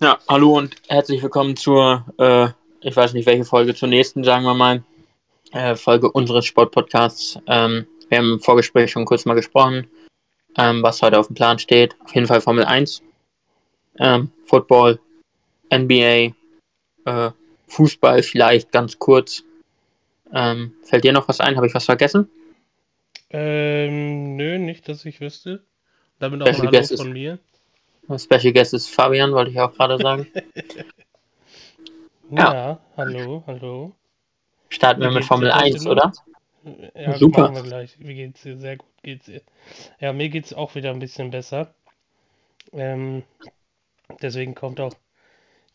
[0.00, 2.48] Ja, hallo und herzlich willkommen zur, äh,
[2.80, 4.82] ich weiß nicht welche Folge, zur nächsten, sagen wir mal,
[5.52, 7.38] äh, Folge unseres Sportpodcasts.
[7.46, 9.86] Ähm, wir haben im Vorgespräch schon kurz mal gesprochen,
[10.58, 11.96] ähm, was heute auf dem Plan steht.
[12.04, 13.02] Auf jeden Fall Formel 1,
[13.98, 15.00] ähm, Football,
[15.70, 16.34] NBA,
[17.06, 17.30] äh,
[17.68, 19.42] Fußball vielleicht ganz kurz.
[20.34, 21.56] Ähm, fällt dir noch was ein?
[21.56, 22.28] Habe ich was vergessen?
[23.30, 25.62] Ähm, nö, nicht, dass ich wüsste.
[26.18, 27.38] Damit auch ein Hallo von mir.
[28.06, 30.26] Special Guest ist Fabian, wollte ich auch gerade sagen.
[32.30, 32.54] ja.
[32.54, 33.92] ja, hallo, hallo.
[34.68, 36.12] Starten wir mit Formel 1, oder?
[36.94, 37.42] Ja, Super.
[37.42, 37.96] machen wir gleich.
[37.98, 38.56] Wie geht's dir?
[38.56, 39.42] Sehr gut geht's dir.
[40.00, 41.74] Ja, mir geht's auch wieder ein bisschen besser.
[42.72, 43.22] Ähm,
[44.20, 44.94] deswegen kommt auch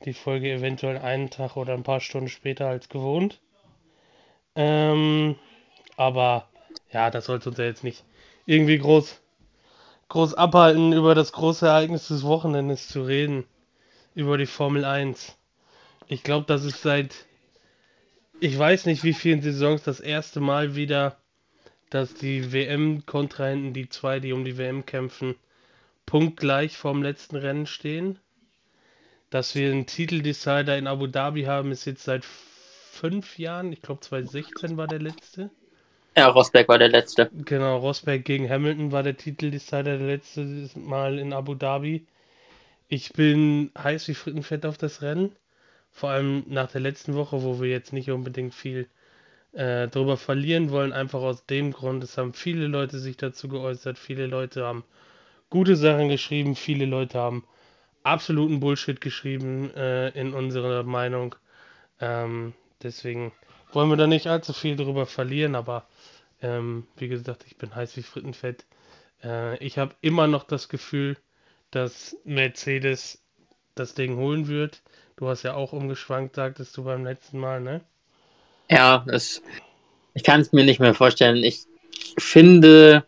[0.06, 3.42] die Folge eventuell einen Tag oder ein paar Stunden später als gewohnt.
[4.56, 5.36] Ähm,
[5.96, 6.50] aber
[6.92, 8.04] ja, das sollte uns ja jetzt nicht
[8.46, 9.22] irgendwie groß
[10.10, 13.46] groß abhalten, über das große Ereignis des Wochenendes zu reden.
[14.16, 15.38] Über die Formel 1.
[16.08, 17.14] Ich glaube, das ist seit,
[18.40, 21.18] ich weiß nicht wie vielen Saisons, das erste Mal wieder,
[21.90, 25.36] dass die WM-Kontrahenten, die zwei, die um die WM kämpfen,
[26.06, 28.20] punktgleich vorm letzten Rennen stehen.
[29.30, 33.74] Dass wir einen Titeldecider in Abu Dhabi haben, ist jetzt seit fünf Jahren.
[33.74, 35.52] Ich glaube, 2016 war der letzte.
[36.18, 37.30] Ja, Rosberg war der letzte.
[37.46, 42.08] Genau, Rosberg gegen Hamilton war der Titeldecider der letzte Mal in Abu Dhabi.
[42.88, 45.36] Ich bin heiß wie Frittenfett auf das Rennen.
[45.92, 48.88] Vor allem nach der letzten Woche, wo wir jetzt nicht unbedingt viel
[49.52, 50.92] äh, darüber verlieren wollen.
[50.92, 54.00] Einfach aus dem Grund, es haben viele Leute sich dazu geäußert.
[54.00, 54.86] Viele Leute haben
[55.52, 56.56] gute Sachen geschrieben.
[56.56, 57.46] Viele Leute haben
[58.02, 61.36] absoluten Bullshit geschrieben äh, in unserer Meinung.
[62.02, 63.34] Ähm, deswegen
[63.72, 65.86] wollen wir da nicht allzu viel drüber verlieren, aber
[66.42, 68.66] ähm, wie gesagt, ich bin heiß wie Frittenfett.
[69.24, 71.18] Äh, ich habe immer noch das Gefühl,
[71.72, 73.22] dass Mercedes
[73.76, 74.82] das Ding holen wird.
[75.16, 77.82] Du hast ja auch umgeschwankt, sagtest du beim letzten Mal, ne?
[78.70, 79.42] Ja, das,
[80.14, 81.38] ich kann es mir nicht mehr vorstellen.
[81.38, 81.66] Ich
[82.18, 83.06] finde,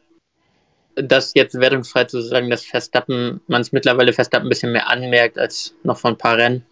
[0.95, 5.37] dass jetzt wertungsfrei zu sagen, dass Verstappen, man es mittlerweile Verstappen ein bisschen mehr anmerkt
[5.37, 6.65] als noch vor ein paar Rennen.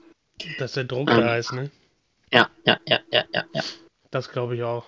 [0.57, 1.69] Dass der Druck ähm, da ist, ne?
[2.31, 3.63] Ja, ja, ja, ja, ja, ja.
[4.11, 4.85] Das glaube ich auch.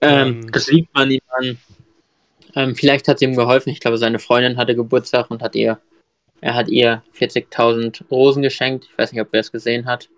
[0.00, 1.58] Ähm, ähm, das liegt man ihm an.
[2.54, 3.70] Ähm, vielleicht hat es ihm geholfen.
[3.70, 5.78] Ich glaube, seine Freundin hatte Geburtstag und hat ihr,
[6.40, 8.86] er hat ihr 40.000 Rosen geschenkt.
[8.90, 10.08] Ich weiß nicht, ob wer es gesehen hat.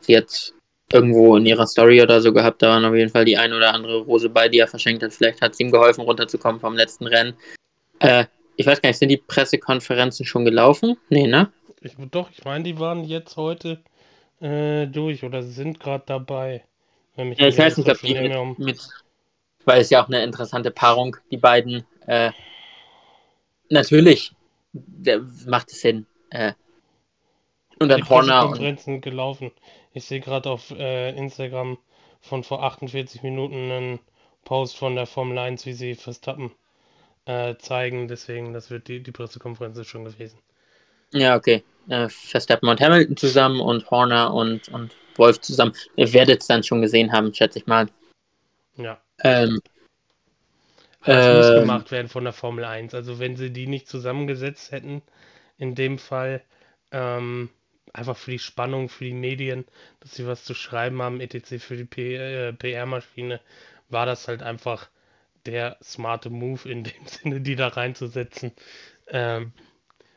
[0.00, 0.54] Sie hat
[0.92, 2.62] irgendwo in ihrer Story oder so gehabt.
[2.62, 5.12] Da waren auf jeden Fall die ein oder andere Rose bei, die er verschenkt hat.
[5.12, 7.34] Vielleicht hat es ihm geholfen, runterzukommen vom letzten Rennen.
[7.98, 8.24] Äh,
[8.56, 10.96] ich weiß gar nicht, sind die Pressekonferenzen schon gelaufen?
[11.10, 11.52] Nee, ne?
[11.80, 13.80] Ich, doch, ich meine, die waren jetzt heute
[14.40, 16.64] äh, durch oder sind gerade dabei.
[17.18, 18.54] Ja, ich weiß nicht, ob die mit, um...
[18.58, 18.78] mit,
[19.64, 21.84] weil es ja auch eine interessante Paarung, die beiden.
[22.06, 22.30] Äh,
[23.70, 24.32] natürlich
[25.46, 26.06] macht es Sinn.
[26.30, 26.52] Äh,
[27.80, 28.48] und dann Horner.
[28.48, 29.02] Und...
[29.02, 29.50] gelaufen.
[29.92, 31.78] Ich sehe gerade auf äh, Instagram
[32.20, 33.98] von vor 48 Minuten einen
[34.44, 36.52] Post von der Formel 1, wie sie Verstappen
[37.24, 38.06] äh, zeigen.
[38.06, 40.38] Deswegen, das wird die, die Pressekonferenz schon gewesen.
[41.12, 41.64] Ja, okay.
[41.88, 45.74] Äh, Verstappen und Hamilton zusammen und Horner und, und Wolf zusammen.
[45.96, 47.88] Ihr werdet es dann schon gesehen haben, schätze ich mal.
[48.76, 49.00] Ja.
[49.22, 49.60] Ähm,
[51.04, 52.94] das ähm, muss gemacht werden von der Formel 1.
[52.94, 55.02] Also wenn sie die nicht zusammengesetzt hätten,
[55.56, 56.42] in dem Fall,
[56.92, 57.50] ähm,
[57.92, 59.64] einfach für die Spannung, für die Medien,
[60.00, 61.58] dass sie was zu schreiben haben, etc.
[61.58, 63.40] für die äh, PR-Maschine,
[63.88, 64.88] war das halt einfach
[65.46, 68.52] der smarte Move in dem Sinne, die da reinzusetzen.
[69.08, 69.52] Ähm,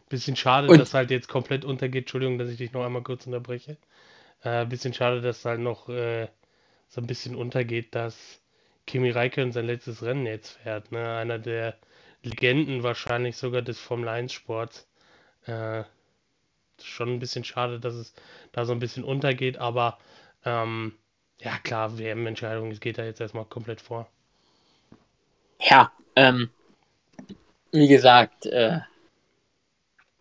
[0.10, 2.04] bisschen schade, Und dass halt jetzt komplett untergeht.
[2.04, 3.78] Entschuldigung, dass ich dich noch einmal kurz unterbreche.
[4.44, 6.28] Äh, bisschen schade, dass halt noch äh,
[6.88, 8.42] so ein bisschen untergeht, dass
[8.88, 10.92] Kimi Räikkönen sein letztes Rennen jetzt fährt.
[10.92, 11.16] Ne?
[11.16, 11.78] Einer der
[12.24, 14.88] Legenden wahrscheinlich sogar des Formel 1 Sports.
[15.46, 15.84] Äh,
[16.84, 18.14] schon ein bisschen schade, dass es
[18.52, 19.98] da so ein bisschen untergeht, aber
[20.46, 20.94] ähm,
[21.40, 24.08] ja klar, WM-Entscheidung, es geht da jetzt erstmal komplett vor.
[25.60, 26.50] Ja, ähm,
[27.72, 28.80] wie gesagt, äh,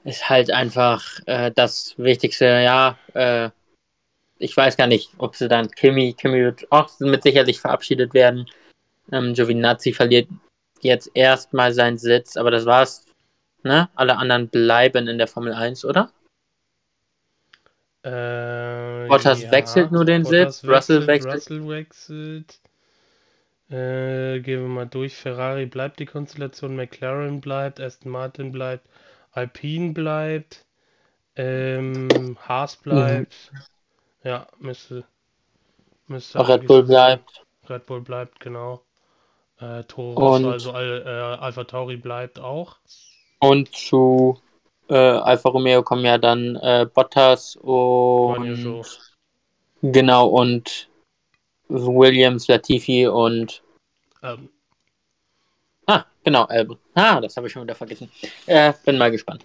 [0.05, 3.51] ist halt einfach äh, das Wichtigste, ja, äh,
[4.41, 8.47] ich weiß gar nicht, ob sie dann Kimi, Kimi wird auch mit sicherlich verabschiedet werden.
[9.13, 10.29] Ähm, Giovinazzi verliert
[10.81, 13.07] jetzt erstmal seinen Sitz, aber das war's.
[13.63, 13.91] Ne?
[13.95, 16.11] Alle anderen bleiben in der Formel 1, oder?
[18.03, 21.35] Äh, Bottas ja, wechselt nur den Bottas Sitz, wechselt, Russell wechselt.
[21.35, 22.61] Russell wechselt.
[23.69, 25.17] Äh, gehen wir mal durch.
[25.17, 28.89] Ferrari bleibt die Konstellation, McLaren bleibt, Aston Martin bleibt,
[29.33, 30.65] Alpine bleibt,
[31.37, 33.53] ähm, Haas bleibt.
[33.53, 33.59] Mhm.
[34.23, 35.05] Ja, müsste.
[36.07, 37.45] müsste Red Bull bleibt.
[37.69, 38.83] Red Bull bleibt, genau.
[39.59, 42.77] Äh, Toro, also äh, Alpha Tauri bleibt auch.
[43.41, 44.41] Und zu
[44.89, 48.85] äh, Alfa Romeo kommen ja dann äh, Bottas und
[49.83, 50.89] genau und
[51.69, 53.63] Williams, Latifi und
[54.23, 54.51] ähm.
[55.87, 56.79] Ah, genau, Albon.
[56.95, 58.11] Ah, das habe ich schon wieder vergessen.
[58.47, 59.45] Äh, bin mal gespannt.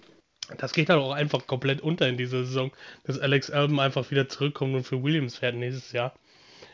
[0.58, 2.70] Das geht halt auch einfach komplett unter in dieser Saison,
[3.04, 6.14] dass Alex Albon einfach wieder zurückkommt und für Williams fährt nächstes Jahr.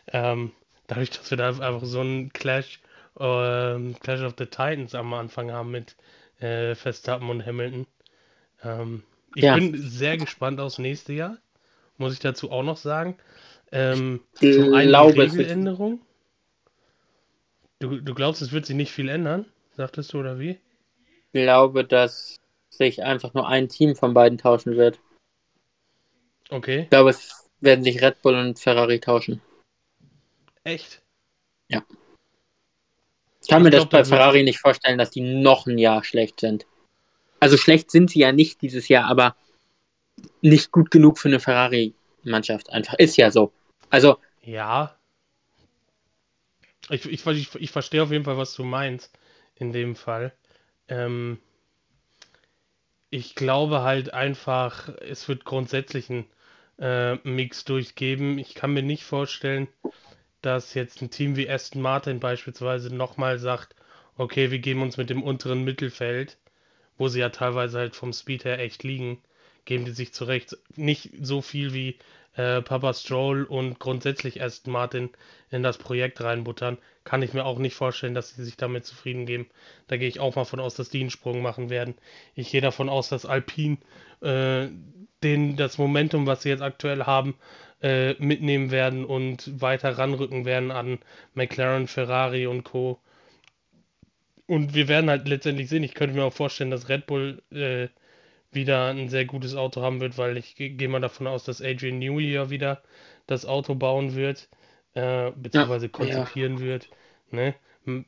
[0.09, 0.53] Ähm,
[0.87, 2.81] dadurch, dass wir da einfach so einen Clash,
[3.19, 5.97] äh, Clash of the Titans am Anfang haben mit
[6.41, 7.87] äh, Verstappen und Hamilton.
[8.63, 9.03] Ähm,
[9.35, 9.55] ich ja.
[9.55, 11.39] bin sehr gespannt aufs nächste Jahr,
[11.97, 13.17] muss ich dazu auch noch sagen.
[13.71, 16.03] Ähm, zum einen Regeländerung.
[17.79, 19.47] Du, du glaubst, es wird sich nicht viel ändern,
[19.77, 20.61] sagtest du, oder wie?
[21.33, 22.42] Ich glaube, dass
[22.73, 24.99] sich einfach nur ein Team von beiden tauschen wird.
[26.51, 26.83] Okay.
[26.83, 29.41] Ich glaube, es werden sich Red Bull und Ferrari tauschen.
[30.65, 31.03] Echt?
[31.69, 31.83] Ja.
[33.41, 36.05] Ich kann ich mir glaub, das bei Ferrari nicht vorstellen, dass die noch ein Jahr
[36.05, 36.67] schlecht sind.
[37.41, 39.37] Also schlecht sind sie ja nicht dieses Jahr, aber
[40.43, 42.71] nicht gut genug für eine Ferrari-Mannschaft.
[42.71, 43.53] Einfach ist ja so.
[43.91, 44.19] Also.
[44.43, 44.97] Ja.
[46.89, 49.19] Ich, ich, ich, ich verstehe auf jeden Fall, was du meinst.
[49.57, 50.33] In dem Fall.
[50.89, 51.39] Ähm,
[53.13, 56.27] ich glaube halt einfach, es wird grundsätzlich einen
[56.81, 58.39] äh, Mix durchgeben.
[58.39, 59.69] Ich kann mir nicht vorstellen,
[60.43, 63.77] dass jetzt ein Team wie Aston Martin beispielsweise nochmal sagt,
[64.17, 66.39] okay, wir geben uns mit dem unteren Mittelfeld
[66.99, 69.21] wo sie ja teilweise halt vom Speed her echt liegen,
[69.65, 70.57] geben die sich zurecht.
[70.77, 71.99] Nicht so viel wie
[72.37, 75.11] äh, Papa Stroll und grundsätzlich Aston Martin
[75.51, 79.27] in das Projekt reinbuttern, kann ich mir auch nicht vorstellen, dass sie sich damit zufrieden
[79.27, 79.47] geben.
[79.89, 81.95] Da gehe ich auch mal von aus, dass die einen Sprung machen werden.
[82.35, 83.79] Ich gehe davon aus, dass Alpine
[84.21, 84.69] äh,
[85.23, 87.37] den, das Momentum, was sie jetzt aktuell haben,
[87.83, 90.99] äh, mitnehmen werden und weiter ranrücken werden an
[91.35, 93.01] McLaren, Ferrari und Co.
[94.47, 97.89] Und wir werden halt letztendlich sehen, ich könnte mir auch vorstellen, dass Red Bull äh,
[98.53, 101.99] wieder ein sehr gutes Auto haben wird, weil ich gehe mal davon aus, dass Adrian
[101.99, 102.83] Newey wieder
[103.27, 104.49] das Auto bauen wird,
[104.95, 106.61] äh, beziehungsweise ja, konzipieren ja.
[106.61, 106.89] wird.
[107.31, 107.55] Ne?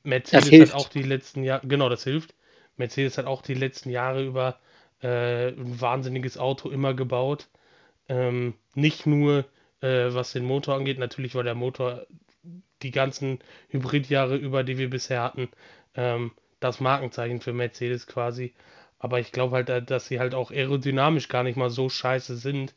[0.03, 2.35] Mercedes hat auch die letzten Jahre, genau, das hilft.
[2.77, 4.59] Mercedes hat auch die letzten Jahre über
[5.03, 7.49] äh, ein wahnsinniges Auto immer gebaut.
[8.09, 9.47] Ähm, nicht nur
[9.81, 12.07] äh, was den Motor angeht, natürlich war der Motor
[12.83, 13.39] die ganzen
[13.69, 15.49] Hybridjahre über, die wir bisher hatten,
[15.95, 18.55] ähm, das Markenzeichen für Mercedes quasi.
[19.05, 22.75] Aber ich glaube halt, dass sie halt auch aerodynamisch gar nicht mal so scheiße sind,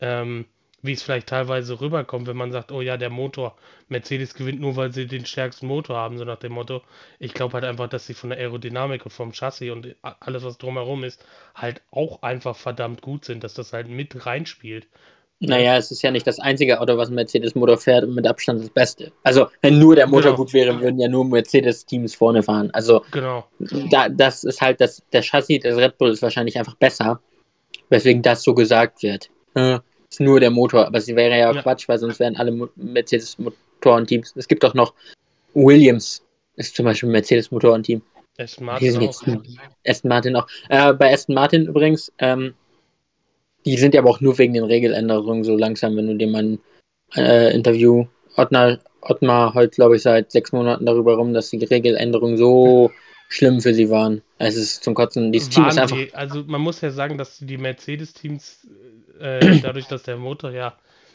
[0.00, 0.44] ähm,
[0.82, 3.56] wie es vielleicht teilweise rüberkommt, wenn man sagt, oh ja, der Motor,
[3.88, 6.82] Mercedes gewinnt nur, weil sie den stärksten Motor haben, so nach dem Motto.
[7.18, 10.58] Ich glaube halt einfach, dass sie von der Aerodynamik und vom Chassis und alles, was
[10.58, 11.24] drumherum ist,
[11.54, 14.88] halt auch einfach verdammt gut sind, dass das halt mit reinspielt.
[15.44, 18.60] Naja, es ist ja nicht das einzige Auto, was ein Mercedes-Motor fährt und mit Abstand
[18.60, 19.10] das Beste.
[19.24, 20.36] Also, wenn nur der Motor genau.
[20.36, 22.70] gut wäre, würden ja nur Mercedes-Teams vorne fahren.
[22.72, 23.44] Also, genau.
[23.90, 27.20] da, das ist halt das, der Chassis des Red Bull ist wahrscheinlich einfach besser,
[27.88, 29.30] weswegen das so gesagt wird.
[29.54, 32.70] Äh, ist nur der Motor, aber es wäre ja, ja, Quatsch, weil sonst wären alle
[32.76, 34.34] Mercedes-Motoren-Teams.
[34.36, 34.94] Es gibt doch noch
[35.54, 36.22] Williams,
[36.54, 38.00] ist zum Beispiel ein Mercedes-Motoren-Team.
[38.38, 39.22] Aston Martin auch.
[39.86, 40.46] Aston Martin auch.
[40.68, 42.54] Äh, bei Aston Martin übrigens, ähm,
[43.64, 46.42] die sind ja aber auch nur wegen den Regeländerungen so langsam, wenn du dir mal
[46.42, 46.58] ein
[47.14, 48.06] äh, Interview,
[48.36, 52.90] Ottmar, Ottmar heult, glaube ich, seit sechs Monaten darüber rum, dass die Regeländerungen so
[53.28, 54.22] schlimm für sie waren.
[54.38, 55.32] Es ist zum Kotzen.
[55.32, 55.96] Dieses Team ist einfach.
[55.96, 58.66] Die, also man muss ja sagen, dass die Mercedes-Teams,
[59.20, 60.74] äh, dadurch, dass der Motor ja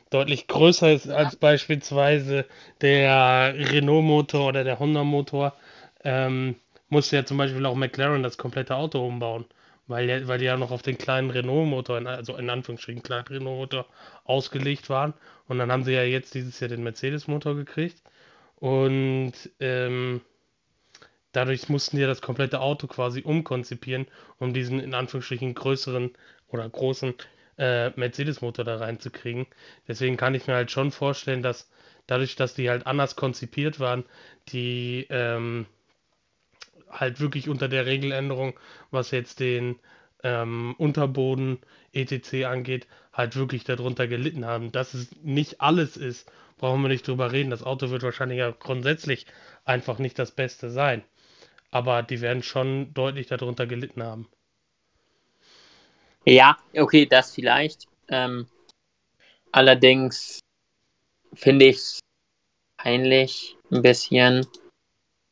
[0.10, 2.46] deutlich größer ist als beispielsweise
[2.82, 5.54] der Renault-Motor oder der Honda-Motor,
[6.04, 6.56] ähm,
[6.90, 9.46] musste ja zum Beispiel auch McLaren das komplette Auto umbauen
[9.88, 13.86] weil, weil die ja noch auf den kleinen Renault-Motor, also in Anführungsstrichen kleinen Renault-Motor
[14.26, 15.14] ausgelegt waren.
[15.48, 18.02] Und dann haben sie ja jetzt dieses Jahr den Mercedes-Motor gekriegt.
[18.56, 20.22] Und ähm,
[21.32, 24.08] dadurch mussten die ja das komplette Auto quasi umkonzipieren,
[24.40, 26.12] um diesen in Anführungsstrichen größeren
[26.48, 27.14] oder großen
[27.58, 29.48] äh, Mercedes-Motor da reinzukriegen.
[29.88, 31.70] Deswegen kann ich mir halt schon vorstellen, dass
[32.08, 34.04] dadurch, dass die halt anders konzipiert waren,
[34.50, 35.66] die ähm,
[36.90, 38.60] halt wirklich unter der Regeländerung,
[38.92, 39.80] was jetzt den
[40.24, 41.60] ähm, Unterboden
[41.94, 42.46] etc.
[42.46, 44.72] angeht, halt wirklich darunter gelitten haben.
[44.72, 47.50] Dass es nicht alles ist, brauchen wir nicht drüber reden.
[47.50, 49.26] Das Auto wird wahrscheinlich ja grundsätzlich
[49.66, 51.04] einfach nicht das Beste sein.
[51.72, 54.28] Aber die werden schon deutlich darunter gelitten haben.
[56.26, 57.88] Ja, okay, das vielleicht.
[58.10, 58.48] Ähm,
[59.52, 60.40] allerdings
[61.34, 62.00] finde ich es
[62.78, 64.46] peinlich ein bisschen,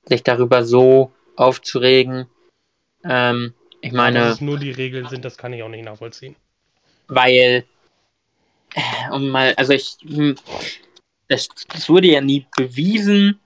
[0.06, 2.28] sich darüber so aufzuregen.
[3.04, 4.20] Ähm, ich meine.
[4.20, 6.36] Dass es nur die Regeln sind, das kann ich auch nicht nachvollziehen.
[7.08, 7.66] Weil,
[9.12, 10.36] um mal, also ich, hm,
[11.28, 13.40] das, das wurde ja nie bewiesen,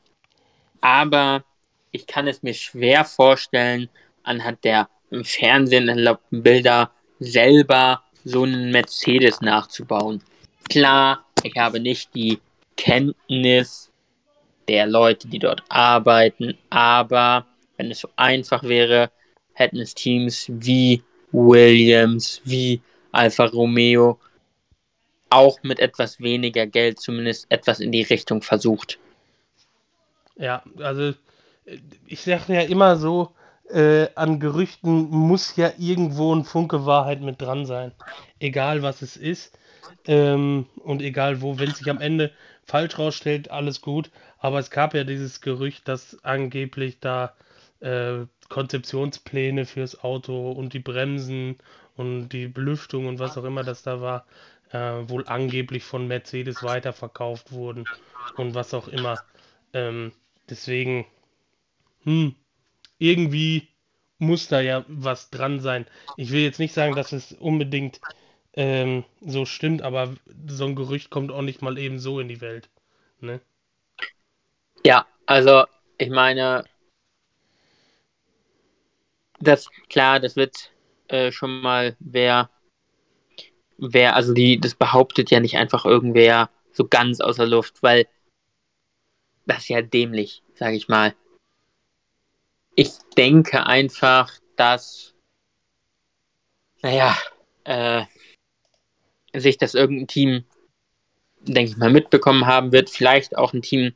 [0.82, 1.44] aber
[1.92, 3.90] ich kann es mir schwer vorstellen,
[4.24, 10.22] anhand der im Fernsehen erlaubten Bilder, selber so einen Mercedes nachzubauen.
[10.70, 12.40] Klar, ich habe nicht die
[12.78, 13.92] Kenntnis
[14.68, 17.48] der Leute, die dort arbeiten, aber
[17.80, 19.10] wenn es so einfach wäre,
[19.54, 22.82] hätten es Teams wie Williams, wie
[23.14, 24.20] Alfa Romeo
[25.30, 29.00] auch mit etwas weniger Geld zumindest etwas in die Richtung versucht.
[30.36, 31.14] Ja, also
[32.06, 33.32] ich sage ja immer so,
[33.70, 37.94] äh, an Gerüchten muss ja irgendwo ein Funke Wahrheit mit dran sein.
[38.40, 39.58] Egal was es ist.
[40.06, 42.32] Ähm, und egal wo, wenn sich am Ende
[42.66, 44.12] falsch rausstellt, alles gut.
[44.40, 47.36] Aber es gab ja dieses Gerücht, dass angeblich da
[47.82, 51.58] äh, Konzeptionspläne fürs Auto und die Bremsen
[51.96, 54.26] und die Belüftung und was auch immer das da war,
[54.72, 57.86] äh, wohl angeblich von Mercedes weiterverkauft wurden
[58.38, 59.22] und was auch immer.
[59.74, 60.12] Ähm,
[60.50, 61.06] deswegen,
[62.04, 62.36] hm,
[62.98, 63.68] irgendwie
[64.18, 65.86] muss da ja was dran sein.
[66.18, 68.02] Ich will jetzt nicht sagen, dass es unbedingt
[68.54, 70.14] ähm, so stimmt, aber
[70.48, 72.70] so ein Gerücht kommt auch nicht mal eben so in die Welt.
[73.22, 73.40] Ne?
[74.84, 75.66] Ja, also
[75.98, 76.66] ich meine,
[79.40, 80.72] das klar, das wird
[81.08, 82.50] äh, schon mal wer,
[83.78, 88.08] wer, also die, das behauptet ja nicht einfach irgendwer so ganz außer Luft, weil
[89.46, 91.16] das ist ja dämlich, sage ich mal.
[92.76, 95.16] Ich denke einfach, dass,
[96.82, 97.18] naja,
[97.64, 98.06] äh,
[99.36, 100.46] sich das irgendein Team,
[101.42, 102.90] denke ich mal, mitbekommen haben wird.
[102.90, 103.96] Vielleicht auch ein Team,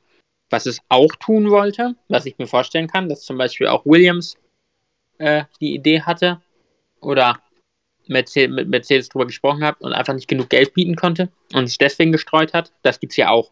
[0.50, 4.38] was es auch tun wollte, was ich mir vorstellen kann, dass zum Beispiel auch Williams
[5.17, 6.41] äh, die Idee hatte
[7.01, 7.41] oder
[8.08, 11.77] Mercedes, mit Mercedes drüber gesprochen hat und einfach nicht genug Geld bieten konnte und sich
[11.77, 12.74] deswegen gestreut hat.
[12.82, 13.51] Das gibt es ja auch.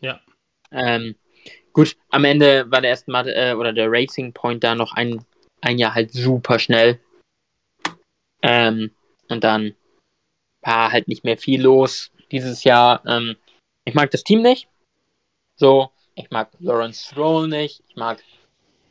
[0.00, 0.20] Ja.
[0.70, 1.16] Ähm,
[1.72, 5.24] gut, am Ende war der erste Mal äh, oder der Racing Point da noch ein,
[5.60, 7.00] ein Jahr halt super schnell.
[8.42, 8.92] Ähm,
[9.28, 9.74] und dann
[10.62, 13.04] war halt nicht mehr viel los dieses Jahr.
[13.06, 13.36] Ähm,
[13.84, 14.68] ich mag das Team nicht.
[15.56, 17.82] So, ich mag Lawrence Stroll nicht.
[17.88, 18.22] Ich mag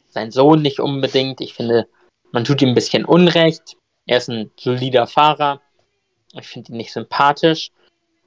[0.10, 1.42] seinen Sohn nicht unbedingt.
[1.42, 1.88] Ich finde,
[2.32, 3.78] man tut ihm ein bisschen Unrecht.
[4.06, 5.62] Er ist ein solider Fahrer.
[6.34, 7.72] Ich finde ihn nicht sympathisch.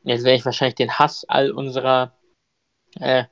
[0.04, 2.16] Jetzt werde ich wahrscheinlich den Hass all unserer
[2.98, 3.24] äh,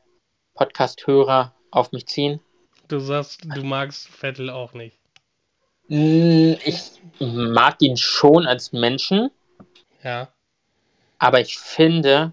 [0.54, 2.40] Podcast-Hörer auf mich ziehen.
[2.88, 4.98] Du sagst, du magst Vettel auch nicht.
[5.88, 6.82] Hm, ich
[7.18, 9.30] mag ihn schon als Menschen.
[10.02, 10.28] Ja.
[11.18, 12.32] Aber ich finde,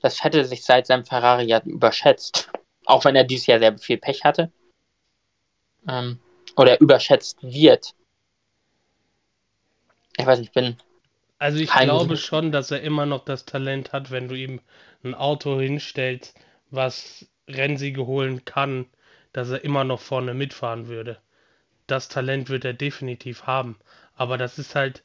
[0.00, 2.50] dass Vettel sich seit seinem Ferrari ja überschätzt.
[2.86, 4.52] Auch wenn er dieses Jahr sehr viel Pech hatte.
[5.88, 6.20] Ähm,
[6.56, 7.94] oder überschätzt wird.
[10.16, 10.76] Ich weiß nicht, ich bin.
[11.38, 14.60] Also ich glaube schon, dass er immer noch das Talent hat, wenn du ihm
[15.02, 16.34] ein Auto hinstellst,
[16.70, 18.86] was Rennsiege holen kann,
[19.32, 21.18] dass er immer noch vorne mitfahren würde.
[21.86, 23.76] Das Talent wird er definitiv haben.
[24.14, 25.02] Aber das ist halt,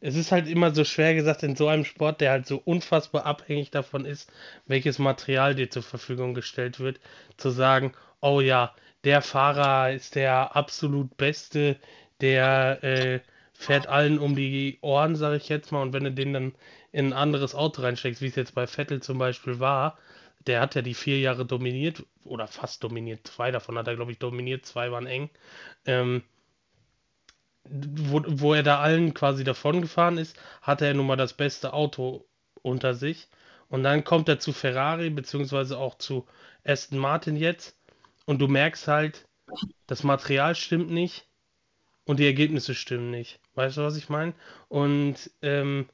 [0.00, 3.24] es ist halt immer so schwer gesagt in so einem Sport, der halt so unfassbar
[3.24, 4.30] abhängig davon ist,
[4.66, 7.00] welches Material dir zur Verfügung gestellt wird,
[7.36, 8.74] zu sagen, oh ja,
[9.08, 11.76] der Fahrer ist der absolut Beste,
[12.20, 13.20] der äh,
[13.54, 16.54] fährt allen um die Ohren, sage ich jetzt mal, und wenn du den dann
[16.92, 19.96] in ein anderes Auto reinsteckst, wie es jetzt bei Vettel zum Beispiel war,
[20.46, 24.12] der hat ja die vier Jahre dominiert, oder fast dominiert, zwei davon hat er, glaube
[24.12, 25.30] ich, dominiert, zwei waren eng,
[25.86, 26.22] ähm,
[27.64, 31.72] wo, wo er da allen quasi davon gefahren ist, hatte er nun mal das beste
[31.72, 32.26] Auto
[32.60, 33.28] unter sich.
[33.70, 36.26] Und dann kommt er zu Ferrari, beziehungsweise auch zu
[36.62, 37.77] Aston Martin jetzt
[38.28, 39.26] und du merkst halt,
[39.86, 41.26] das Material stimmt nicht
[42.04, 43.40] und die Ergebnisse stimmen nicht.
[43.54, 44.34] Weißt du, was ich meine?
[44.68, 45.88] Und ähm,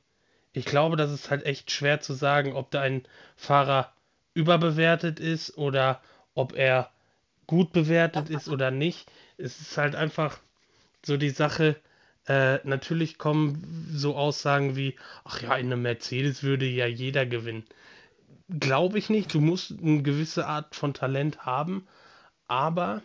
[0.52, 3.92] ich glaube, das ist halt echt schwer zu sagen, ob da ein Fahrer
[4.34, 6.02] überbewertet ist oder
[6.34, 6.90] ob er
[7.46, 9.08] gut bewertet ist oder nicht.
[9.38, 10.40] Es ist halt einfach
[11.06, 11.76] so die Sache,
[12.26, 17.64] äh, natürlich kommen so Aussagen wie, ach ja, in einem Mercedes würde ja jeder gewinnen.
[18.58, 19.32] Glaube ich nicht.
[19.32, 21.86] Du musst eine gewisse Art von Talent haben,
[22.48, 23.02] aber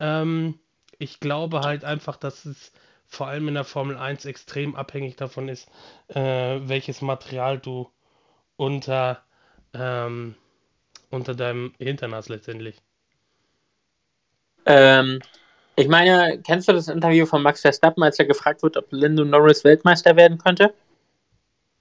[0.00, 0.58] ähm,
[0.98, 2.72] ich glaube halt einfach, dass es
[3.06, 5.68] vor allem in der Formel 1 extrem abhängig davon ist,
[6.08, 7.90] äh, welches Material du
[8.56, 9.22] unter,
[9.72, 10.34] ähm,
[11.10, 12.76] unter deinem Hintern hast letztendlich.
[14.66, 15.20] Ähm,
[15.76, 19.24] ich meine, kennst du das Interview von Max Verstappen, als er gefragt wird, ob Lando
[19.24, 20.74] Norris Weltmeister werden könnte?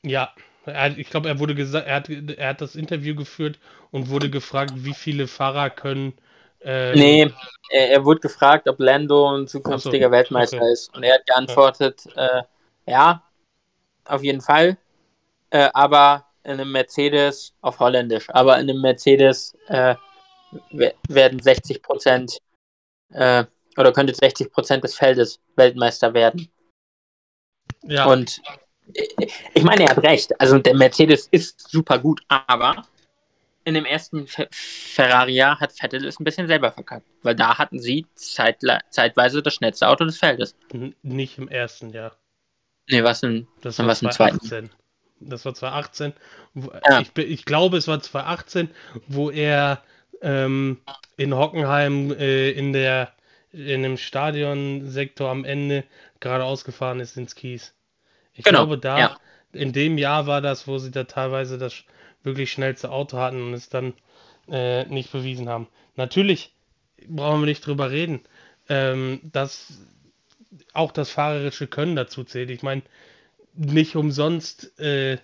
[0.03, 0.31] Ja,
[0.65, 3.59] er, ich glaube, er wurde gesagt, er hat, er hat das Interview geführt
[3.91, 6.13] und wurde gefragt, wie viele Fahrer können
[6.61, 7.33] ähm, nee,
[7.69, 10.71] er, er, wurde gefragt, ob Lando ein zukünftiger so, Weltmeister okay.
[10.71, 10.95] ist.
[10.95, 12.43] Und er hat geantwortet, ja, äh,
[12.91, 13.23] ja
[14.05, 14.77] auf jeden Fall.
[15.49, 19.95] Äh, aber in einem Mercedes, auf Holländisch, aber in einem Mercedes äh,
[21.07, 22.37] werden 60 Prozent
[23.11, 23.43] äh,
[23.77, 26.49] oder könnte 60 Prozent des Feldes Weltmeister werden.
[27.83, 28.05] Ja.
[28.05, 28.41] Und
[29.53, 30.39] ich meine, er hat recht.
[30.39, 32.85] Also der Mercedes ist super gut, aber
[33.67, 37.05] in dem ersten Ferrari-Jahr hat Vettel es ein bisschen selber verkackt.
[37.21, 40.55] Weil da hatten sie zeitweise das schnellste Auto des Feldes.
[41.03, 42.15] Nicht im ersten Jahr.
[42.89, 44.69] Nee, was in, das war was im zweiten?
[45.19, 46.13] Das war 2018.
[46.89, 47.01] Ja.
[47.01, 48.69] Ich, ich, glaube, es war 2018,
[49.07, 49.83] wo er
[50.21, 50.79] ähm,
[51.17, 53.11] in Hockenheim äh, in der
[53.51, 55.83] in dem Stadionsektor am Ende
[56.21, 57.73] gerade ausgefahren ist ins Kies.
[58.33, 59.17] Ich genau, glaube, da ja.
[59.51, 61.83] in dem Jahr war das, wo sie da teilweise das
[62.23, 63.93] wirklich schnellste Auto hatten und es dann
[64.49, 65.67] äh, nicht bewiesen haben.
[65.95, 66.53] Natürlich
[67.07, 68.21] brauchen wir nicht drüber reden,
[68.69, 69.79] ähm, dass
[70.73, 72.49] auch das fahrerische Können dazu zählt.
[72.49, 72.81] Ich meine,
[73.53, 75.17] nicht umsonst äh,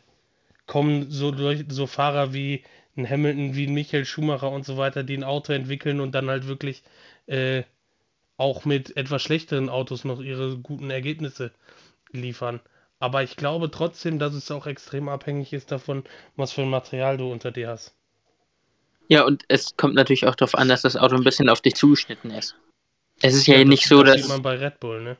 [0.66, 2.64] kommen so, durch, so Fahrer wie
[2.96, 6.30] ein Hamilton, wie ein Michael Schumacher und so weiter, die ein Auto entwickeln und dann
[6.30, 6.84] halt wirklich
[7.28, 7.64] äh,
[8.38, 11.52] auch mit etwas schlechteren Autos noch ihre guten Ergebnisse
[12.12, 12.60] liefern.
[13.04, 16.06] Aber ich glaube trotzdem, dass es auch extrem abhängig ist davon,
[16.38, 17.94] was für ein Material du unter dir hast.
[19.10, 21.76] Ja, und es kommt natürlich auch darauf an, dass das Auto ein bisschen auf dich
[21.76, 22.56] zugeschnitten ist.
[23.20, 24.16] Es ist ja, ja nicht das, so, das dass.
[24.16, 25.18] Das sieht man bei Red Bull, ne?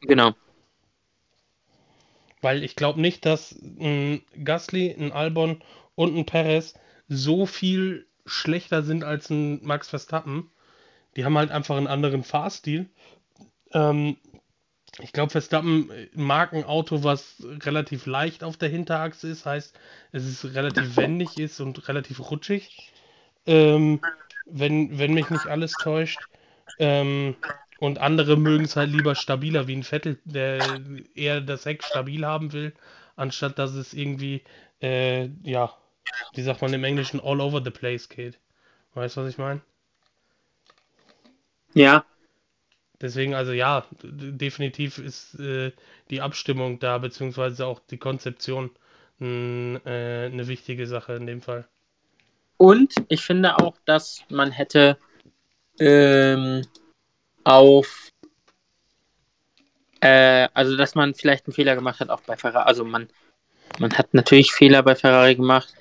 [0.00, 0.34] Genau.
[2.42, 5.62] Weil ich glaube nicht, dass ein Gasly, ein Albon
[5.94, 6.74] und ein Perez
[7.06, 10.50] so viel schlechter sind als ein Max Verstappen.
[11.14, 12.90] Die haben halt einfach einen anderen Fahrstil.
[13.72, 14.16] Ähm,
[15.00, 19.78] ich glaube, Verstappen mag ein Auto, was relativ leicht auf der Hinterachse ist, heißt,
[20.12, 22.92] es ist relativ wendig ist und relativ rutschig.
[23.46, 24.00] Ähm,
[24.46, 26.26] wenn, wenn mich nicht alles täuscht.
[26.78, 27.36] Ähm,
[27.78, 30.80] und andere mögen es halt lieber stabiler, wie ein Vettel, der
[31.14, 32.72] eher das Heck stabil haben will,
[33.16, 34.42] anstatt dass es irgendwie,
[34.80, 35.74] äh, ja,
[36.34, 38.38] wie sagt man im Englischen, all over the place geht.
[38.94, 39.60] Weißt du, was ich meine?
[41.74, 42.06] Ja.
[43.00, 45.72] Deswegen, also ja, definitiv ist äh,
[46.10, 48.70] die Abstimmung da, beziehungsweise auch die Konzeption
[49.18, 51.66] mh, äh, eine wichtige Sache in dem Fall.
[52.56, 54.96] Und ich finde auch, dass man hätte
[55.78, 56.66] ähm,
[57.44, 58.08] auf,
[60.00, 62.66] äh, also dass man vielleicht einen Fehler gemacht hat, auch bei Ferrari.
[62.66, 63.08] Also man,
[63.78, 65.74] man hat natürlich Fehler bei Ferrari gemacht,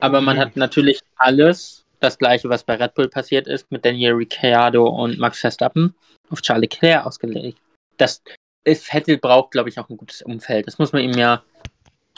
[0.00, 4.12] aber man hat natürlich alles das gleiche, was bei Red Bull passiert ist, mit Daniel
[4.12, 5.94] Ricciardo und Max Verstappen
[6.30, 7.58] auf Charlie Leclerc ausgelegt.
[7.96, 8.22] Das
[8.64, 10.66] ist, Vettel braucht, glaube ich, auch ein gutes Umfeld.
[10.66, 11.42] Das muss man ihm ja.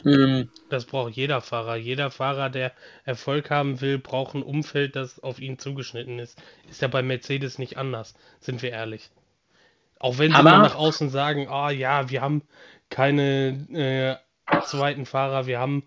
[0.02, 1.76] Mm, das braucht jeder Fahrer.
[1.76, 2.72] Jeder Fahrer, der
[3.04, 6.40] Erfolg haben will, braucht ein Umfeld, das auf ihn zugeschnitten ist.
[6.70, 9.10] Ist ja bei Mercedes nicht anders, sind wir ehrlich.
[9.98, 12.42] Auch wenn sie Aber, nach außen sagen, ah oh, ja, wir haben
[12.90, 14.20] keine
[14.50, 15.84] äh, zweiten Fahrer, wir haben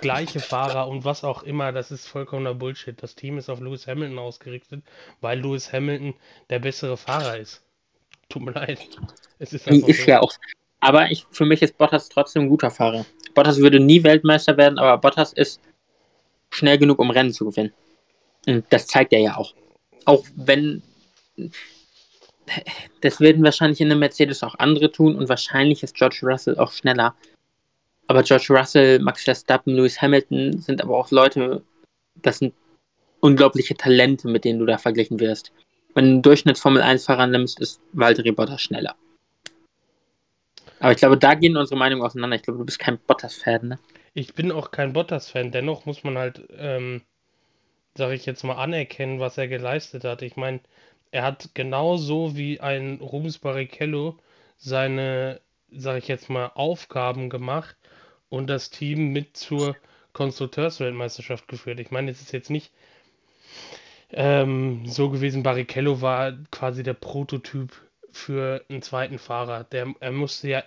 [0.00, 3.02] gleiche Fahrer und was auch immer, das ist vollkommener Bullshit.
[3.02, 4.82] Das Team ist auf Lewis Hamilton ausgerichtet,
[5.20, 6.14] weil Lewis Hamilton
[6.50, 7.62] der bessere Fahrer ist.
[8.28, 8.78] Tut mir leid.
[9.38, 10.10] Es ist, ist so.
[10.10, 10.32] ja auch.
[10.80, 13.06] Aber ich, für mich ist Bottas trotzdem ein guter Fahrer.
[13.34, 15.60] Bottas würde nie Weltmeister werden, aber Bottas ist
[16.50, 17.72] schnell genug, um Rennen zu gewinnen.
[18.46, 19.54] Und das zeigt er ja auch.
[20.04, 20.82] Auch wenn.
[23.00, 26.72] Das werden wahrscheinlich in der Mercedes auch andere tun und wahrscheinlich ist George Russell auch
[26.72, 27.14] schneller.
[28.08, 31.62] Aber George Russell, Max Verstappen, Lewis Hamilton sind aber auch Leute,
[32.16, 32.54] das sind
[33.20, 35.52] unglaubliche Talente, mit denen du da verglichen wirst.
[35.94, 38.94] Wenn du einen Durchschnitt Formel 1-Fahrer nimmst, ist Valtteri Bottas schneller.
[40.78, 42.36] Aber ich glaube, da gehen unsere Meinungen auseinander.
[42.36, 43.78] Ich glaube, du bist kein Bottas-Fan, ne?
[44.14, 45.50] Ich bin auch kein Bottas-Fan.
[45.50, 47.02] Dennoch muss man halt, ähm,
[47.96, 50.22] sage ich jetzt mal, anerkennen, was er geleistet hat.
[50.22, 50.60] Ich meine,
[51.10, 54.18] er hat genauso wie ein Rubens Barrichello
[54.58, 55.40] seine,
[55.70, 57.76] sage ich jetzt mal, Aufgaben gemacht,
[58.28, 59.76] und das Team mit zur
[60.12, 61.80] Konstrukteursweltmeisterschaft geführt.
[61.80, 62.72] Ich meine, es ist jetzt nicht
[64.10, 67.72] ähm, so gewesen, Barrichello war quasi der Prototyp
[68.12, 69.64] für einen zweiten Fahrer.
[69.64, 70.64] Der, er musste ja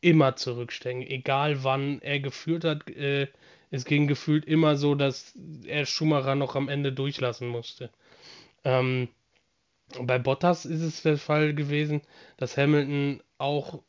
[0.00, 2.88] immer zurückstecken, egal wann er geführt hat.
[2.90, 3.28] Äh,
[3.70, 5.34] es ging gefühlt immer so, dass
[5.64, 7.90] er Schumacher noch am Ende durchlassen musste.
[8.64, 9.08] Ähm,
[10.00, 12.02] bei Bottas ist es der Fall gewesen,
[12.36, 13.82] dass Hamilton auch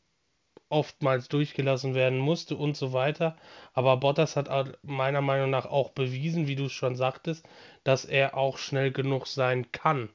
[0.68, 3.36] oftmals durchgelassen werden musste und so weiter.
[3.72, 4.48] Aber Bottas hat
[4.82, 7.46] meiner Meinung nach auch bewiesen, wie du es schon sagtest,
[7.84, 10.08] dass er auch schnell genug sein kann.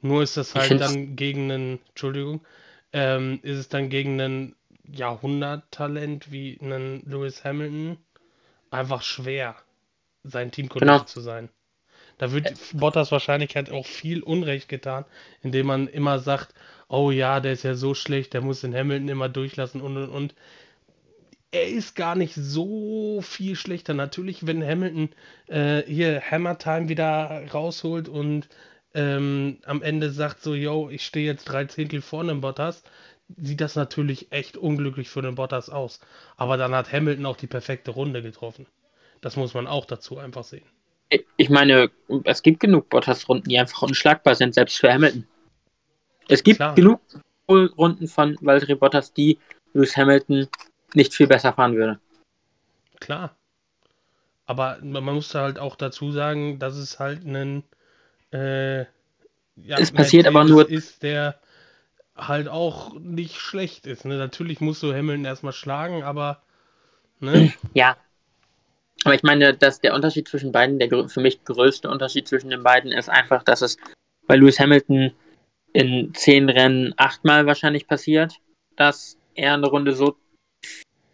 [0.00, 2.44] Nur ist das halt dann gegen einen, Entschuldigung,
[2.92, 4.54] ähm, ist es dann gegen einen
[4.86, 7.96] Jahrhunderttalent wie einen Lewis Hamilton
[8.70, 9.56] einfach schwer,
[10.22, 11.04] sein Teamkollege genau.
[11.04, 11.48] zu sein.
[12.18, 15.04] Da wird Bottas wahrscheinlich halt auch viel Unrecht getan,
[15.42, 16.54] indem man immer sagt,
[16.88, 20.10] oh ja, der ist ja so schlecht, der muss den Hamilton immer durchlassen und und
[20.10, 20.34] und.
[21.50, 23.94] Er ist gar nicht so viel schlechter.
[23.94, 25.10] Natürlich, wenn Hamilton
[25.46, 28.48] äh, hier Hammer Time wieder rausholt und
[28.94, 32.82] ähm, am Ende sagt so, yo, ich stehe jetzt drei Zehntel vorne im Bottas,
[33.36, 36.00] sieht das natürlich echt unglücklich für den Bottas aus.
[36.36, 38.66] Aber dann hat Hamilton auch die perfekte Runde getroffen.
[39.20, 40.64] Das muss man auch dazu einfach sehen.
[41.36, 41.90] Ich meine,
[42.24, 45.26] es gibt genug Bottas-Runden, die einfach unschlagbar sind, selbst für Hamilton.
[46.28, 46.74] Es gibt Klar.
[46.74, 47.00] genug
[47.48, 49.38] Runden von Valtteri Bottas, die
[49.72, 50.48] Lewis Hamilton
[50.94, 51.98] nicht viel besser fahren würde.
[53.00, 53.36] Klar.
[54.46, 57.64] Aber man muss halt auch dazu sagen, dass es halt ein
[58.32, 58.80] äh,
[59.56, 61.38] ja, es passiert aber nur ist, der
[62.16, 64.04] halt auch nicht schlecht ist.
[64.04, 64.16] Ne?
[64.16, 66.42] Natürlich musst du Hamilton erstmal schlagen, aber
[67.20, 67.52] ne?
[67.74, 67.96] Ja.
[69.04, 72.62] Aber ich meine, dass der Unterschied zwischen beiden, der für mich größte Unterschied zwischen den
[72.62, 73.76] beiden ist einfach, dass es
[74.26, 75.12] bei Lewis Hamilton
[75.74, 78.40] in zehn Rennen achtmal wahrscheinlich passiert,
[78.76, 80.16] dass er eine Runde so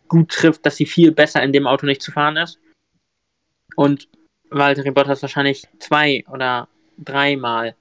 [0.06, 2.60] gut trifft, dass sie viel besser in dem Auto nicht zu fahren ist.
[3.74, 4.08] Und
[4.50, 6.68] Valtteri Bottas wahrscheinlich zwei oder
[6.98, 7.74] dreimal.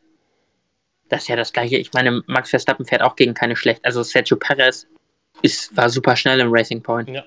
[1.09, 1.77] Das ist ja das gleiche.
[1.77, 3.83] Ich meine, Max Verstappen fährt auch gegen keine schlecht.
[3.83, 4.87] Also Sergio Perez
[5.41, 7.09] ist, war super schnell im Racing Point.
[7.09, 7.25] Ja.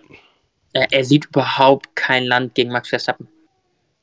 [0.72, 3.28] Er, er, sieht überhaupt kein Land gegen Max Verstappen.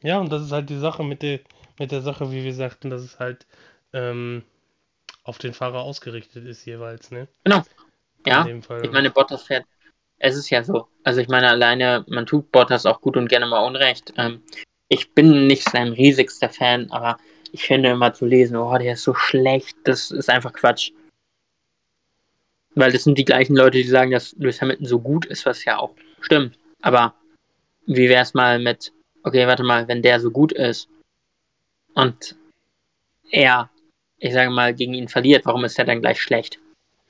[0.03, 1.39] Ja, und das ist halt die Sache mit der,
[1.79, 3.47] mit der Sache, wie wir sagten, dass es halt
[3.93, 4.43] ähm,
[5.23, 7.27] auf den Fahrer ausgerichtet ist jeweils, ne?
[7.43, 7.63] Genau.
[8.25, 8.45] In ja,
[8.81, 9.65] ich meine, Bottas fährt,
[10.17, 10.87] es ist ja so.
[11.03, 14.13] Also ich meine, alleine, man tut Bottas auch gut und gerne mal Unrecht.
[14.17, 14.43] Ähm,
[14.89, 17.17] ich bin nicht sein riesigster Fan, aber
[17.51, 20.91] ich finde immer zu lesen, oh, der ist so schlecht, das ist einfach Quatsch.
[22.75, 25.65] Weil das sind die gleichen Leute, die sagen, dass Lewis Hamilton so gut ist, was
[25.65, 26.57] ja auch stimmt.
[26.81, 27.13] Aber
[27.85, 28.91] wie wäre es mal mit,
[29.23, 30.87] okay, warte mal, wenn der so gut ist
[31.93, 32.35] und
[33.31, 33.69] er,
[34.19, 36.59] ich sage mal, gegen ihn verliert, warum ist er dann gleich schlecht?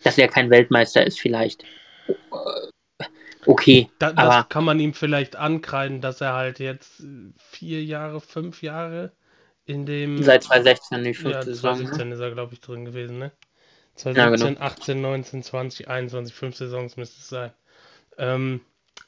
[0.04, 1.64] Dass er kein Weltmeister ist vielleicht.
[3.46, 3.90] Okay.
[4.00, 7.04] Da, das aber kann man ihm vielleicht ankreiden, dass er halt jetzt
[7.38, 9.12] vier Jahre, fünf Jahre
[9.66, 10.22] in dem.
[10.24, 11.76] Seit 2016 die fünfte ja, Saison.
[11.76, 13.32] 2016 ist er, glaube ich, drin gewesen, ne?
[13.96, 14.66] 2017, ja, genau.
[14.66, 17.52] 18, 19, 20, 21, fünf Saisons müsste es sein.
[18.18, 18.62] Ähm,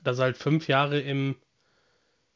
[0.04, 1.36] dass er halt fünf Jahre im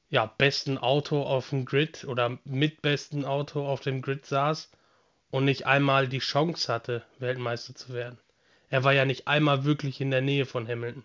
[0.10, 4.70] ja, besten Auto auf dem Grid oder mit besten Auto auf dem Grid saß
[5.36, 8.18] und nicht einmal die Chance hatte, Weltmeister zu werden.
[8.70, 11.04] Er war ja nicht einmal wirklich in der Nähe von Hamilton.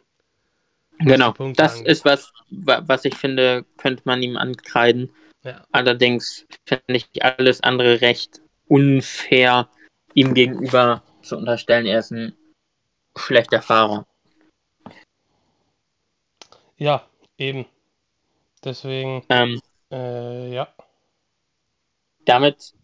[1.00, 1.88] Genau, das angeht.
[1.88, 5.12] ist was, was ich finde, könnte man ihm ankreiden.
[5.42, 5.66] Ja.
[5.72, 9.68] Allerdings finde ich alles andere recht unfair,
[10.14, 12.32] ihm gegenüber zu unterstellen, er ist ein
[13.16, 14.06] schlechter Fahrer.
[16.76, 17.04] Ja,
[17.36, 17.66] eben.
[18.62, 20.72] Deswegen, ähm, äh, ja.
[22.26, 22.74] Damit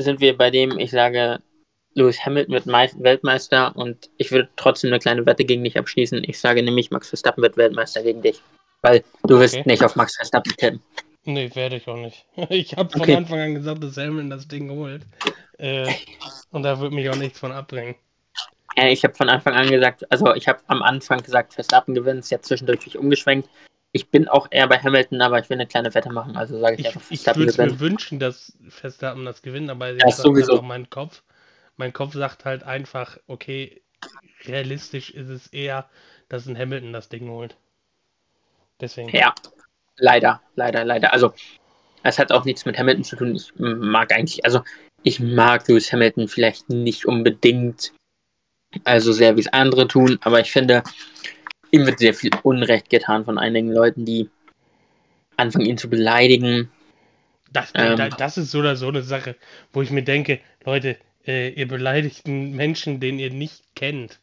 [0.00, 1.40] sind wir bei dem, ich sage,
[1.94, 2.66] Lewis Hamilton wird
[3.02, 6.22] Weltmeister und ich würde trotzdem eine kleine Wette gegen dich abschließen.
[6.24, 8.40] Ich sage nämlich, Max Verstappen wird Weltmeister gegen dich.
[8.82, 9.68] Weil du wirst okay.
[9.68, 10.82] nicht auf Max Verstappen tippen.
[11.24, 12.26] Nee, werde ich auch nicht.
[12.50, 13.16] Ich habe von okay.
[13.16, 15.02] Anfang an gesagt, dass Hamilton das Ding holt.
[15.58, 15.90] Äh,
[16.50, 17.94] und da wird mich auch nichts von abbringen.
[18.76, 22.28] Ja, ich habe von Anfang an gesagt, also ich habe am Anfang gesagt, Verstappen gewinnt,
[22.28, 23.48] jetzt zwischendurch mich umgeschwenkt.
[23.96, 26.74] Ich bin auch eher bei Hamilton, aber ich will eine kleine Wette machen, also sage
[26.74, 30.16] ich, ich einfach Verstappen Ich würde mir wünschen, dass Verstappen das gewinnt, aber jetzt das
[30.18, 30.60] sowieso.
[30.62, 31.22] mein Kopf.
[31.76, 33.82] Mein Kopf sagt halt einfach, okay,
[34.44, 35.88] realistisch ist es eher,
[36.28, 37.56] dass ein Hamilton das Ding holt.
[38.80, 39.08] Deswegen.
[39.10, 39.32] Ja,
[39.96, 41.12] Leider, leider, leider.
[41.12, 41.32] Also,
[42.02, 43.36] es hat auch nichts mit Hamilton zu tun.
[43.36, 44.62] Ich mag eigentlich, also,
[45.02, 47.92] ich mag Lewis Hamilton vielleicht nicht unbedingt
[48.82, 50.82] also sehr, wie es andere tun, aber ich finde,
[51.74, 54.30] ihm wird sehr viel Unrecht getan von einigen Leuten, die
[55.36, 56.70] anfangen, ihn zu beleidigen.
[57.52, 59.36] Das, ähm, das ist so oder so eine Sache,
[59.72, 64.20] wo ich mir denke, Leute, äh, ihr beleidigt einen Menschen, den ihr nicht kennt.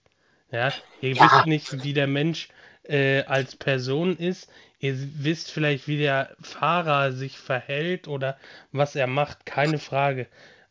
[0.51, 1.23] Ja, ihr ja.
[1.23, 2.49] wisst nicht, wie der Mensch
[2.83, 4.49] äh, als Person ist.
[4.79, 8.37] Ihr wisst vielleicht, wie der Fahrer sich verhält oder
[8.71, 10.27] was er macht, keine Frage.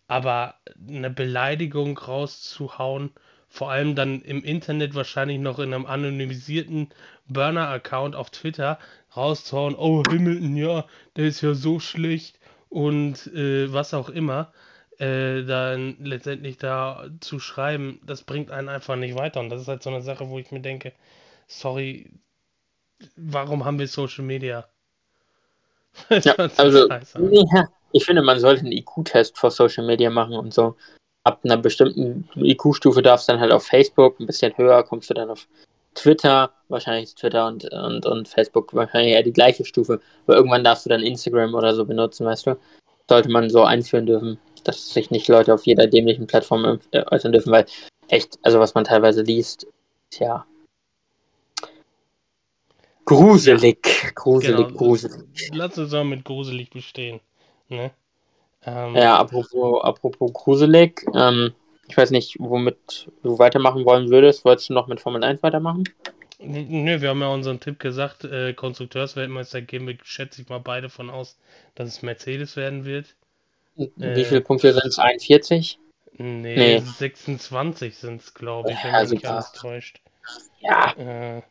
[0.07, 0.57] Aber
[0.89, 3.13] eine Beleidigung rauszuhauen,
[3.51, 6.89] vor allem dann im Internet wahrscheinlich noch in einem anonymisierten
[7.29, 8.79] Burner-Account auf Twitter
[9.17, 10.85] rauszuhauen, oh Hamilton, ja,
[11.17, 14.53] der ist ja so schlecht und äh, was auch immer,
[14.99, 19.41] äh, dann letztendlich da zu schreiben, das bringt einen einfach nicht weiter.
[19.41, 20.93] Und das ist halt so eine Sache, wo ich mir denke,
[21.49, 22.09] sorry,
[23.17, 24.69] warum haben wir Social Media?
[26.09, 30.77] ja, also, ja, ich finde, man sollte einen IQ-Test vor Social Media machen und so.
[31.25, 35.15] Ab einer bestimmten IQ-Stufe darfst du dann halt auf Facebook, ein bisschen höher kommst du
[35.15, 35.47] dann auf
[35.95, 40.01] Twitter, wahrscheinlich Twitter und, und, und Facebook wahrscheinlich eher die gleiche Stufe.
[40.27, 42.57] Aber irgendwann darfst du dann Instagram oder so benutzen, weißt du?
[43.09, 47.33] Sollte man so einführen dürfen, dass sich nicht Leute auf jeder dämlichen Plattform äh, äußern
[47.33, 47.67] dürfen, weil
[48.09, 49.67] echt, also was man teilweise liest,
[50.11, 50.47] ist ja
[53.11, 55.51] Gruselig, gruselig, genau, gruselig.
[55.53, 57.19] Lass uns mal mit gruselig bestehen.
[57.69, 57.91] Ne?
[58.65, 61.55] Ähm, ja, apropos, apropos gruselig, ähm,
[61.89, 64.45] Ich weiß nicht, womit du weitermachen wollen würdest.
[64.45, 65.85] Wolltest du noch mit Formel 1 weitermachen?
[66.39, 70.89] Nö, wir haben ja unseren Tipp gesagt, äh, Konstrukteursweltmeister gehen wir, schätze ich mal, beide
[70.89, 71.37] von aus,
[71.75, 73.15] dass es Mercedes werden wird.
[73.75, 74.99] Wie äh, viele Punkte sind es?
[74.99, 75.79] 41?
[76.13, 76.79] Nee, nee.
[76.79, 80.01] 26 sind es, glaube ich, wenn ja, mich nicht alles täuscht.
[80.61, 80.93] Ja.
[80.97, 81.43] Äh,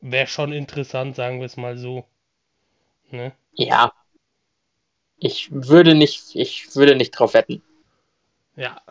[0.00, 2.04] Wäre schon interessant, sagen wir es mal so.
[3.10, 3.32] Ne?
[3.54, 3.92] Ja.
[5.24, 7.62] Ich würde nicht, ich würde nicht drauf wetten.
[8.56, 8.82] Ja.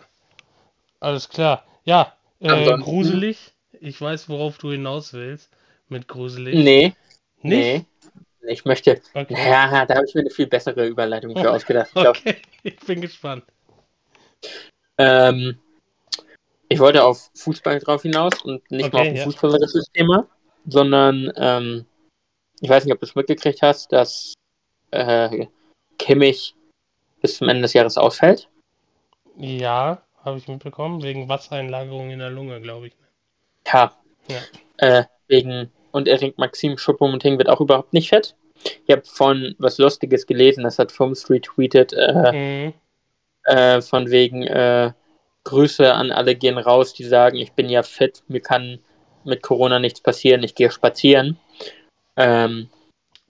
[0.99, 1.63] Alles klar.
[1.85, 3.53] Ja, äh, gruselig.
[3.79, 5.51] Ich weiß, worauf du hinaus willst
[5.89, 6.55] mit gruselig.
[6.55, 6.95] Nee.
[7.43, 7.85] Nicht?
[8.41, 8.51] Nee.
[8.51, 8.99] Ich möchte.
[9.13, 9.35] Okay.
[9.37, 11.91] Ja, da habe ich mir eine viel bessere Überleitung für ausgedacht.
[11.93, 13.43] Ich okay, ich bin gespannt.
[14.97, 15.59] Ähm,
[16.67, 19.23] ich wollte auf Fußball drauf hinaus und nicht okay, mal auf ein ja.
[19.25, 20.27] fußballerisches Thema,
[20.65, 21.85] sondern ähm,
[22.59, 24.33] ich weiß nicht, ob du es mitgekriegt hast, dass
[24.89, 25.45] äh,
[25.97, 26.55] Kimmich
[27.21, 28.49] bis zum Ende des Jahres ausfällt.
[29.37, 32.93] Ja, habe ich mitbekommen, wegen Wassereinlagerung in der Lunge, glaube ich.
[33.67, 33.93] Ja.
[34.27, 34.39] ja.
[34.77, 38.35] Äh, wegen und Erik Maxim Schuppomoting wird auch überhaupt nicht fett.
[38.85, 42.73] Ich habe von was Lustiges gelesen, das hat Fums retweetet, äh, mhm.
[43.45, 44.91] äh, von wegen äh,
[45.43, 48.79] Grüße an alle gehen raus, die sagen, ich bin ja fit, mir kann
[49.23, 51.37] mit Corona nichts passieren, ich gehe spazieren.
[52.15, 52.69] Ähm,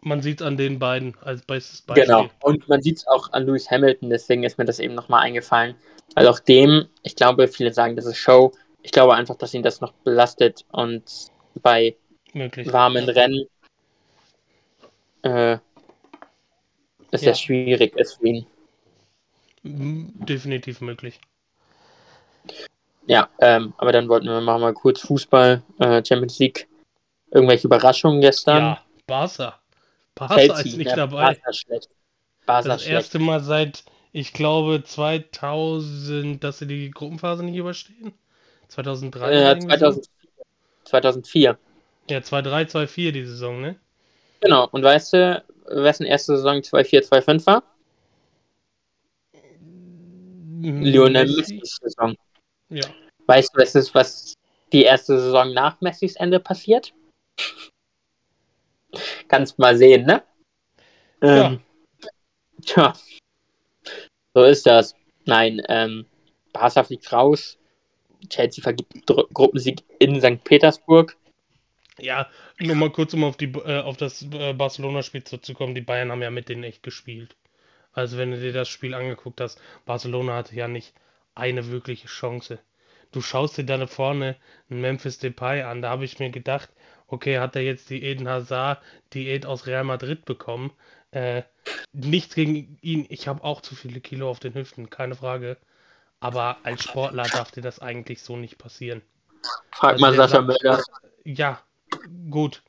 [0.04, 2.06] man sieht es an den beiden als bestes Beispiel.
[2.06, 5.24] Genau, und man sieht es auch an Lewis Hamilton, deswegen ist mir das eben nochmal
[5.24, 5.76] eingefallen.
[6.16, 8.54] Weil auch dem, ich glaube, viele sagen, das ist Show.
[8.82, 11.04] Ich glaube einfach, dass ihn das noch belastet und
[11.62, 11.96] bei
[12.34, 12.72] Möglich.
[12.72, 13.46] warmen Rennen
[15.24, 15.58] äh,
[17.12, 17.34] es ja.
[17.34, 18.46] sehr schwierig ist für ihn.
[19.64, 21.22] Definitiv möglich.
[23.06, 26.68] Ja, ähm, aber dann wollten wir machen mal kurz Fußball, äh, Champions League.
[27.32, 28.64] Irgendwelche Überraschungen gestern?
[28.64, 29.63] Ja, Barca.
[30.16, 31.26] Barca Chelsea, ist nicht ja, dabei.
[31.26, 31.90] Barca schlecht.
[32.46, 32.96] Barca das schlecht.
[32.96, 38.14] erste Mal seit, ich glaube, 2000, dass sie die Gruppenphase nicht überstehen.
[38.68, 39.32] 2003?
[39.32, 40.14] Äh, 2004.
[40.86, 41.58] 2004.
[42.10, 43.76] Ja, 2-3, 2-4 die Saison, ne?
[44.42, 44.68] Genau.
[44.72, 47.64] Und weißt du, wessen erste Saison 2-4, 2-5 war?
[50.62, 52.16] Lionel Messis Saison.
[52.70, 52.84] Ja.
[53.28, 54.34] Weißt du, was ist, was
[54.72, 56.94] die erste Saison nach Messis Ende passiert?
[59.34, 60.22] Kannst mal sehen, ne?
[61.24, 61.48] Ja.
[61.48, 61.60] Ähm,
[62.62, 62.94] tja.
[64.36, 64.94] So ist das.
[65.26, 66.06] Nein, ähm,
[66.52, 67.58] Barca fliegt raus.
[68.30, 70.44] Chelsea vergibt Dr Gruppensieg in St.
[70.44, 71.18] Petersburg.
[71.98, 75.74] Ja, nur mal kurz, um auf, die, äh, auf das äh, Barcelona-Spiel zurückzukommen.
[75.74, 77.36] Die Bayern haben ja mit denen echt gespielt.
[77.92, 80.94] Also, wenn du dir das Spiel angeguckt hast, Barcelona hatte ja nicht
[81.34, 82.60] eine wirkliche Chance.
[83.12, 84.36] Du schaust dir da vorne
[84.70, 85.82] einen Memphis Depay an.
[85.82, 86.70] Da habe ich mir gedacht,
[87.14, 88.82] okay, hat er jetzt die Eden Hazard
[89.14, 90.72] Diät aus Real Madrid bekommen?
[91.12, 91.44] Äh,
[91.94, 93.06] nichts gegen ihn.
[93.10, 95.58] Ich habe auch zu viele Kilo auf den Hüften, keine Frage.
[96.20, 99.02] Aber als Sportler darf dir das eigentlich so nicht passieren.
[99.72, 100.84] Frag also mal Sascha Möller.
[101.24, 101.62] Ja,
[102.30, 102.64] gut.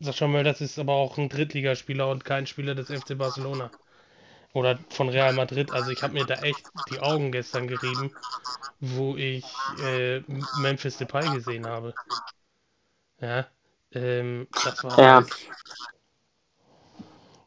[0.00, 3.70] Sascha Mölders ist aber auch ein Drittligaspieler und kein Spieler des FC Barcelona.
[4.52, 5.72] Oder von Real Madrid.
[5.72, 8.12] Also ich habe mir da echt die Augen gestern gerieben,
[8.80, 9.44] wo ich
[9.82, 10.20] äh,
[10.60, 11.92] Memphis Depay gesehen habe.
[13.20, 13.46] Ja,
[13.94, 14.98] ähm, das war.
[14.98, 15.24] Ja.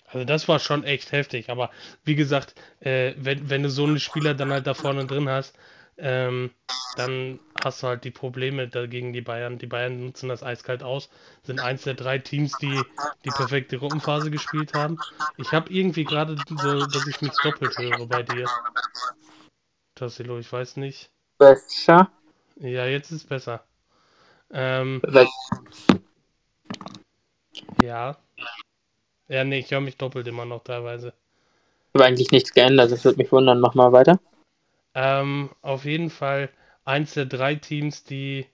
[0.08, 1.50] Also das war schon echt heftig.
[1.50, 1.70] Aber
[2.04, 5.58] wie gesagt, äh, wenn, wenn du so einen Spieler dann halt da vorne drin hast,
[5.98, 6.52] ähm,
[6.96, 9.58] dann hast du halt die Probleme dagegen die Bayern.
[9.58, 11.10] Die Bayern nutzen das eiskalt aus,
[11.44, 12.86] sind eins der drei Teams, die
[13.26, 14.98] die perfekte Gruppenphase gespielt haben.
[15.38, 18.48] Ich habe irgendwie gerade so, dass ich mich doppelt höre bei dir.
[19.96, 21.12] Tassilo, ich weiß nicht.
[21.38, 22.12] Besser?
[22.56, 23.64] Ja, jetzt ist besser.
[24.52, 25.02] Ähm,
[27.82, 28.18] ja.
[29.28, 31.14] Ja, nee, ich höre mich doppelt immer noch teilweise.
[31.90, 33.60] Ich habe eigentlich nichts geändert, das würde mich wundern.
[33.60, 34.20] Mach mal weiter.
[34.94, 36.50] Ähm, auf jeden Fall
[36.86, 38.46] eins der drei Teams, die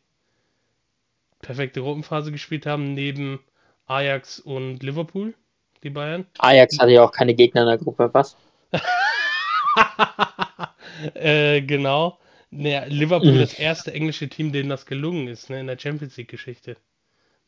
[1.42, 3.40] perfekte Gruppenphase gespielt haben, neben
[3.86, 5.36] Ajax und Liverpool,
[5.84, 6.26] die Bayern.
[6.40, 8.36] Ajax hatte ja auch keine Gegner in der Gruppe, was?
[11.14, 12.18] äh, genau.
[12.50, 13.40] Naja, Liverpool mhm.
[13.40, 16.78] das erste englische Team, dem das gelungen ist, ne, in der Champions League-Geschichte.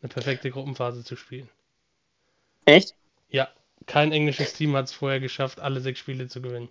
[0.06, 1.50] Eine perfekte Gruppenphase zu spielen.
[2.66, 2.94] Echt?
[3.30, 3.50] Ja,
[3.88, 6.70] kein englisches Team hat es vorher geschafft, alle sechs Spiele zu gewinnen.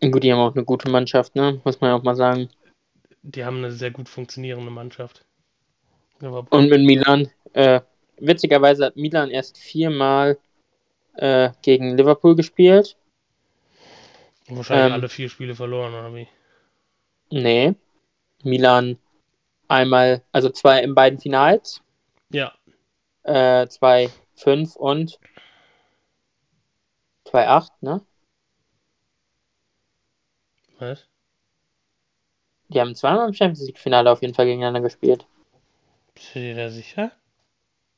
[0.00, 1.60] Gut, die haben auch eine gute Mannschaft, ne?
[1.62, 2.48] Muss man ja auch mal sagen.
[3.22, 5.24] Die haben eine sehr gut funktionierende Mannschaft.
[6.18, 7.82] Und mit Milan, äh,
[8.18, 10.38] witzigerweise hat Milan erst viermal
[11.14, 12.96] äh, gegen Liverpool gespielt.
[14.48, 16.26] Wahrscheinlich ähm, alle vier Spiele verloren, oder wie?
[17.30, 17.76] Nee.
[18.42, 18.98] Milan
[19.72, 21.81] einmal, also zwei in beiden Finals.
[22.32, 22.52] Ja.
[23.22, 25.18] Äh, zwei, fünf und
[27.24, 28.02] zwei, acht, ne?
[30.78, 31.06] Was?
[32.68, 35.26] Die haben zweimal im Champions League-Finale auf jeden Fall gegeneinander gespielt.
[36.14, 37.12] Bist du dir da sicher?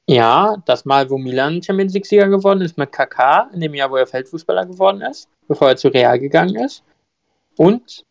[0.07, 3.97] Ja, das Mal, wo Milan Champions League-Sieger geworden ist mit KK, in dem Jahr, wo
[3.97, 6.85] er Feldfußballer geworden ist, bevor er zu Real gegangen ist.
[7.57, 8.05] Und,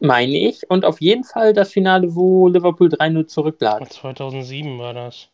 [0.00, 3.92] meine ich, und auf jeden Fall das Finale, wo Liverpool 3-0 zurücklag.
[3.92, 5.28] 2007 war das.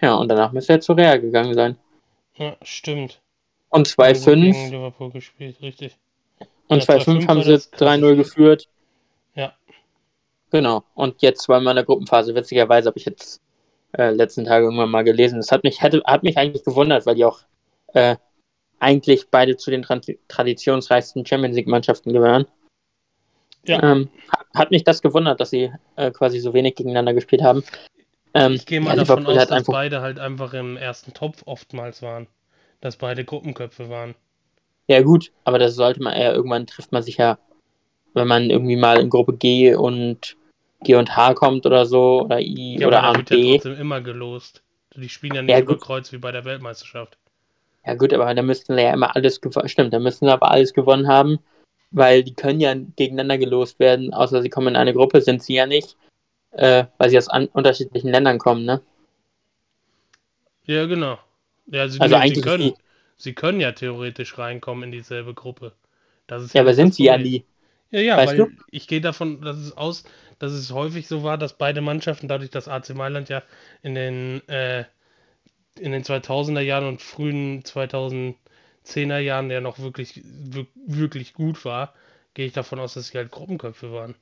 [0.00, 1.76] Ja, und danach müsste er zu Real gegangen sein.
[2.34, 3.20] Ja, stimmt.
[3.70, 4.70] Und 2-5.
[4.70, 5.96] Liverpool gespielt, richtig.
[6.68, 8.68] Und ja, 2-5 haben sie 3-0 geführt.
[9.34, 9.54] Ja.
[10.50, 10.84] Genau.
[10.94, 12.34] Und jetzt zweimal in der Gruppenphase.
[12.34, 13.40] Witzigerweise habe ich jetzt
[13.96, 15.36] äh, letzten Tage irgendwann mal gelesen.
[15.36, 17.40] Das hat mich, hätte, hat mich eigentlich gewundert, weil die auch
[17.94, 18.16] äh,
[18.78, 22.46] eigentlich beide zu den Tra traditionsreichsten Champions League-Mannschaften gehören.
[23.64, 23.82] Ja.
[23.82, 24.10] Ähm,
[24.54, 27.64] hat mich das gewundert, dass sie äh, quasi so wenig gegeneinander gespielt haben.
[28.36, 32.02] Ähm, ich gehe mal ja, davon aus, dass beide halt einfach im ersten Topf oftmals
[32.02, 32.26] waren.
[32.82, 34.14] Dass beide Gruppenköpfe waren.
[34.88, 37.38] Ja, gut, aber das sollte man eher irgendwann trifft man sich ja,
[38.12, 40.36] wenn man irgendwie mal in Gruppe G und
[40.82, 43.36] G und H kommt oder so, oder I ja, oder A und B.
[43.36, 44.62] Ja trotzdem immer gelost.
[44.94, 47.16] Die spielen ja nicht ja, über Kreuz wie bei der Weltmeisterschaft.
[47.86, 49.68] Ja, gut, aber da müssten ja immer alles gewonnen.
[49.68, 51.38] Stimmt, da müssten sie aber alles gewonnen haben,
[51.90, 55.54] weil die können ja gegeneinander gelost werden, außer sie kommen in eine Gruppe, sind sie
[55.54, 55.96] ja nicht,
[56.56, 58.80] äh, weil sie aus unterschiedlichen Ländern kommen, ne?
[60.64, 61.18] Ja, genau.
[61.66, 62.74] Ja, sie, also eigentlich sie können,
[63.16, 65.72] sie können ja theoretisch reinkommen in dieselbe Gruppe.
[66.26, 67.44] Das ist ja, ja aber sind sie ja nie.
[67.90, 68.50] Ja, ja, weißt weil du?
[68.70, 70.04] ich gehe davon, dass es aus,
[70.38, 73.42] dass es häufig so war, dass beide Mannschaften, dadurch, dass AC Mailand ja
[73.82, 74.84] in den, äh,
[75.78, 81.94] in den 2000er Jahren und frühen 2010er Jahren ja noch wirklich, wirklich gut war,
[82.34, 84.14] gehe ich davon aus, dass sie halt Gruppenköpfe waren.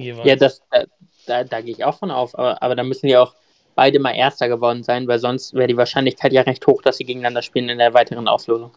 [0.00, 0.26] Jeweils.
[0.26, 0.84] Ja, das, da,
[1.26, 3.34] da, da gehe ich auch von auf, aber, aber da müssen ja auch
[3.74, 7.04] beide mal Erster geworden sein, weil sonst wäre die Wahrscheinlichkeit ja recht hoch, dass sie
[7.04, 8.72] gegeneinander spielen in der weiteren Auslosung.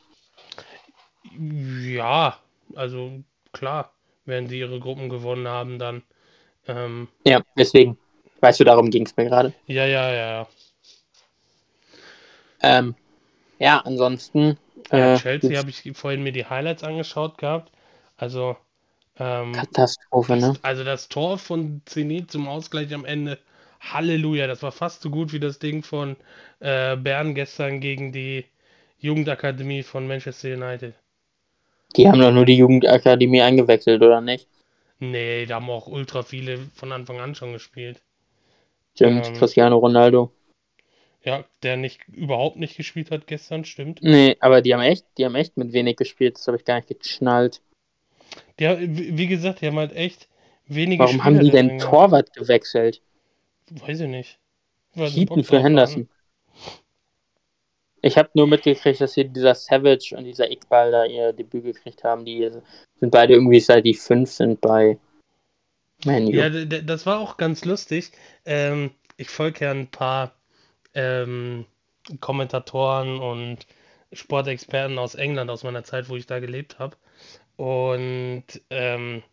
[1.37, 2.37] Ja,
[2.75, 3.93] also klar,
[4.25, 6.03] wenn sie ihre Gruppen gewonnen haben, dann
[6.67, 7.97] ähm, ja, deswegen.
[8.39, 9.53] Weißt du, darum ging es mir gerade.
[9.67, 10.47] Ja, ja, ja, ja.
[12.61, 12.95] Ähm,
[13.59, 14.57] ja, ansonsten.
[14.89, 17.71] Äh, Chelsea habe ich vorhin mir die Highlights angeschaut gehabt.
[18.17, 18.57] Also.
[19.19, 20.55] Ähm, Katastrophe, ne?
[20.61, 23.39] Also das Tor von Zenit zum Ausgleich am Ende.
[23.79, 26.15] Halleluja, das war fast so gut wie das Ding von
[26.59, 28.45] äh, Bern gestern gegen die
[28.99, 30.93] Jugendakademie von Manchester United.
[31.95, 34.47] Die haben doch nur die Jugendakademie eingewechselt, oder nicht?
[34.99, 38.01] Nee, da haben auch ultra viele von Anfang an schon gespielt.
[38.95, 40.31] Stimmt, ähm, Cristiano Ronaldo.
[41.23, 43.99] Ja, der nicht überhaupt nicht gespielt hat gestern, stimmt.
[44.01, 46.75] Nee, aber die haben echt, die haben echt mit wenig gespielt, das habe ich gar
[46.75, 47.61] nicht geschnallt.
[48.59, 50.27] Ja, wie gesagt, die haben halt echt
[50.67, 53.01] wenige Warum Spieler haben die denn Torwart gewechselt?
[53.69, 54.39] Weiß ich nicht.
[54.95, 56.07] Heaton für Henderson.
[58.01, 62.03] Ich habe nur mitgekriegt, dass hier dieser Savage und dieser Iqbal da ihr Debüt gekriegt
[62.03, 62.25] haben.
[62.25, 62.49] Die
[62.99, 64.97] sind beide irgendwie seit die fünf sind bei
[66.05, 66.31] Manu.
[66.31, 68.11] Ja, das war auch ganz lustig.
[68.45, 70.35] Ähm, ich folge ja ein paar
[70.93, 71.65] ähm,
[72.19, 73.65] Kommentatoren und
[74.11, 76.97] Sportexperten aus England aus meiner Zeit, wo ich da gelebt habe.
[77.57, 79.23] Und ähm,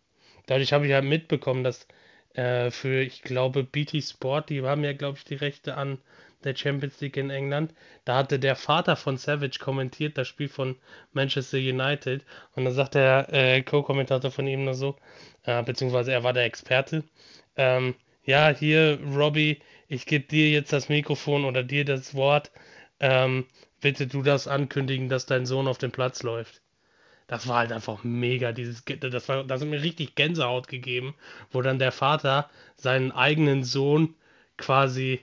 [0.47, 1.87] dadurch habe ich halt mitbekommen, dass
[2.35, 5.99] äh, für, ich glaube, BT Sport, die haben ja, glaube ich, die Rechte an
[6.45, 7.75] der Champions League in England.
[8.05, 10.77] Da hatte der Vater von Savage kommentiert, das Spiel von
[11.13, 12.25] Manchester United.
[12.55, 14.97] Und dann sagt der äh, Co-Kommentator von ihm nur so,
[15.45, 17.05] äh, beziehungsweise er war der Experte.
[17.57, 22.51] Ähm, ja, hier, Robbie, ich gebe dir jetzt das Mikrofon oder dir das Wort.
[23.01, 23.47] Ähm,
[23.81, 26.63] bitte du das ankündigen, dass dein Sohn auf den Platz läuft.
[27.31, 31.14] Das war halt einfach mega, dieses, das, war, das hat mir richtig Gänsehaut gegeben,
[31.53, 34.16] wo dann der Vater seinen eigenen Sohn
[34.57, 35.21] quasi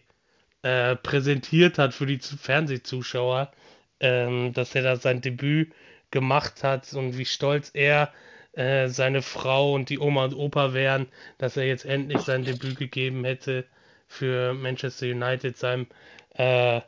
[0.62, 3.52] äh, präsentiert hat für die Fernsehzuschauer,
[4.00, 5.74] ähm, dass er da sein Debüt
[6.10, 8.14] gemacht hat und wie stolz er,
[8.54, 11.08] äh, seine Frau und die Oma und Opa wären,
[11.40, 13.66] dass er jetzt endlich sein Debüt gegeben hätte
[14.08, 15.88] für Manchester United, seinem
[16.36, 16.80] äh,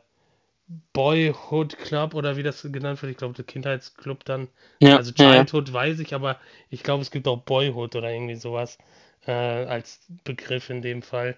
[0.92, 3.12] Boyhood Club oder wie das genannt wird.
[3.12, 4.48] Ich glaube, der Kindheitsclub dann.
[4.80, 5.74] Ja, also Childhood ja.
[5.74, 8.78] weiß ich, aber ich glaube, es gibt auch Boyhood oder irgendwie sowas
[9.26, 11.36] äh, als Begriff in dem Fall.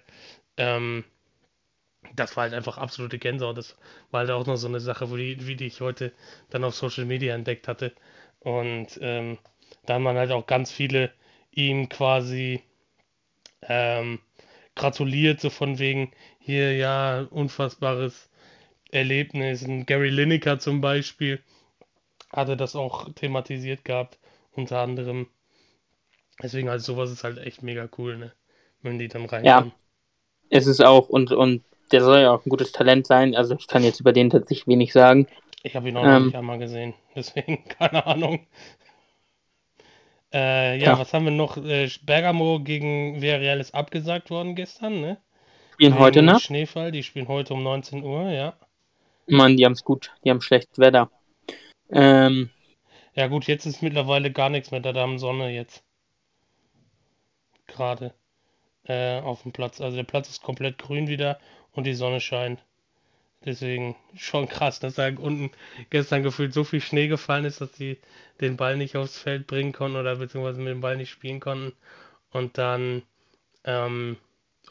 [0.57, 1.03] Ähm,
[2.15, 3.57] das war halt einfach absolute Gänsehaut.
[3.57, 3.75] Das
[4.11, 6.11] war halt auch noch so eine Sache, wo die, wie die ich heute
[6.49, 7.93] dann auf Social Media entdeckt hatte.
[8.39, 9.39] Und ähm,
[9.85, 11.11] da haben man halt auch ganz viele
[11.51, 12.61] ihm quasi
[13.63, 14.19] ähm,
[14.75, 18.29] gratuliert, so von wegen hier, ja, unfassbares
[18.93, 19.63] Erlebnis.
[19.63, 21.41] Und Gary Lineker zum Beispiel
[22.31, 24.19] hatte das auch thematisiert gehabt,
[24.51, 25.27] unter anderem.
[26.41, 28.33] Deswegen, also sowas ist halt echt mega cool, ne?
[28.81, 29.71] Wenn die dann reinkommen.
[29.71, 29.71] Ja,
[30.49, 33.35] es ist auch, und, und der soll ja auch ein gutes Talent sein.
[33.35, 35.27] Also ich kann jetzt über den tatsächlich wenig sagen.
[35.61, 38.45] Ich habe ihn auch ähm, noch nicht einmal gesehen, deswegen keine Ahnung.
[40.33, 41.57] Äh, ja, ja, was haben wir noch?
[41.57, 45.17] Äh, Bergamo gegen Villarreal ist abgesagt worden gestern, ne?
[45.73, 46.41] Spielen heute Nacht?
[46.41, 48.53] Schneefall, die spielen heute um 19 Uhr, ja.
[49.27, 51.09] Mann, die haben es gut, die haben schlechtes Wetter.
[51.89, 52.49] Ähm,
[53.13, 55.83] ja gut, jetzt ist mittlerweile gar nichts mehr, da haben Sonne jetzt.
[57.67, 58.13] Gerade
[58.85, 59.81] äh, auf dem Platz.
[59.81, 61.39] Also der Platz ist komplett grün wieder
[61.71, 62.63] und die Sonne scheint.
[63.45, 65.51] Deswegen schon krass, dass da unten
[65.89, 67.99] gestern gefühlt so viel Schnee gefallen ist, dass sie
[68.41, 71.73] den Ball nicht aufs Feld bringen konnten oder beziehungsweise mit dem Ball nicht spielen konnten.
[72.31, 73.03] Und dann
[73.63, 74.17] ähm,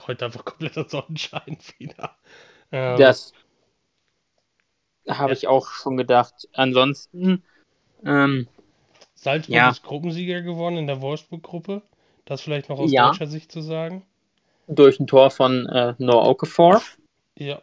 [0.07, 2.17] heute einfach kompletter Sonnenschein wieder.
[2.73, 3.33] Ähm, das
[5.09, 5.37] habe ja.
[5.37, 6.49] ich auch schon gedacht.
[6.53, 7.43] Ansonsten.
[8.05, 8.49] Ähm,
[9.15, 9.71] Salzburg ja.
[9.71, 11.83] ist Gruppensieger geworden in der Wolfsburg-Gruppe.
[12.25, 13.09] Das vielleicht noch aus ja.
[13.09, 14.05] deutscher Sicht zu sagen.
[14.67, 16.83] Durch ein Tor von äh, Noah Okafor.
[17.37, 17.61] Ja.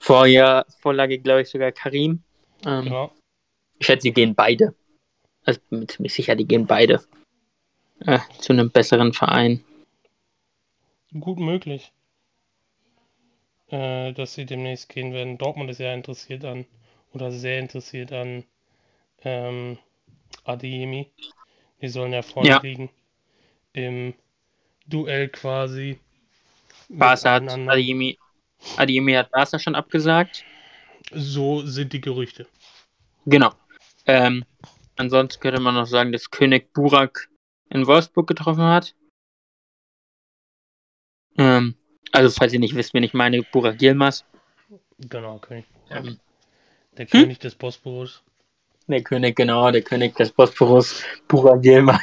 [0.00, 2.22] Vorher Vorlage, glaube ich, sogar Karim.
[2.64, 3.12] Ähm, genau.
[3.78, 4.74] Ich schätze, sie gehen beide.
[5.44, 7.02] Also bin mir ziemlich sicher, die gehen beide
[8.00, 9.64] äh, zu einem besseren Verein.
[11.18, 11.92] Gut möglich,
[13.70, 15.38] äh, dass sie demnächst gehen werden.
[15.38, 16.66] Dortmund ist ja interessiert an
[17.12, 18.44] oder sehr interessiert an
[19.22, 19.78] ähm,
[20.44, 21.10] Adiemi.
[21.80, 22.60] Die sollen ja vorne ja.
[22.60, 22.90] liegen
[23.72, 24.14] im
[24.86, 25.98] Duell quasi.
[26.88, 28.18] Barca hat Adiemi
[28.76, 30.44] Adiemi hat Barca schon abgesagt.
[31.12, 32.46] So sind die Gerüchte.
[33.26, 33.52] Genau.
[34.06, 34.44] Ähm,
[34.96, 37.28] ansonsten könnte man noch sagen, dass König Burak
[37.70, 38.94] in Wolfsburg getroffen hat.
[41.36, 41.77] Ähm,
[42.12, 44.24] also, falls ihr nicht wisst, wen ich meine, Burak Yilmaz.
[44.98, 45.66] Genau, König.
[45.90, 46.18] Ähm,
[46.96, 47.20] der hm?
[47.22, 48.22] König des Bosporus.
[48.86, 52.00] Der König, genau, der König des Bosporus, Burak Yilmaz.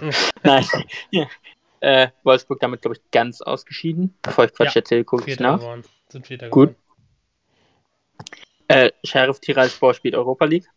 [0.42, 0.66] Nein.
[1.10, 1.28] Ja.
[1.84, 4.16] Äh, Wolfsburg damit, glaube ich, ganz ausgeschieden.
[4.22, 5.58] Bevor ich Quatsch ja, erzähle, gucke ich nach.
[5.58, 5.82] Geworden.
[6.10, 6.76] Sind Vierter Gut.
[8.68, 10.68] Äh, Sheriff Tiraspol spielt Europa League.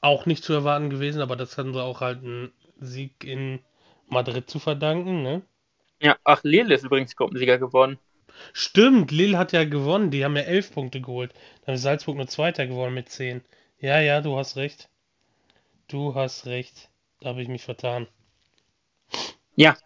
[0.00, 2.50] Auch nicht zu erwarten gewesen, aber das hatten wir auch halt einen
[2.80, 3.60] Sieg in
[4.08, 5.42] Madrid zu verdanken, ne?
[6.00, 7.98] Ja, ach, Lille ist übrigens Gruppensieger geworden.
[8.52, 10.10] Stimmt, Lille hat ja gewonnen.
[10.10, 11.32] Die haben ja elf Punkte geholt.
[11.64, 13.42] Dann ist Salzburg nur Zweiter geworden mit zehn.
[13.78, 14.88] Ja, ja, du hast recht.
[15.88, 16.90] Du hast recht.
[17.20, 18.06] Da habe ich mich vertan.
[19.54, 19.76] Ja,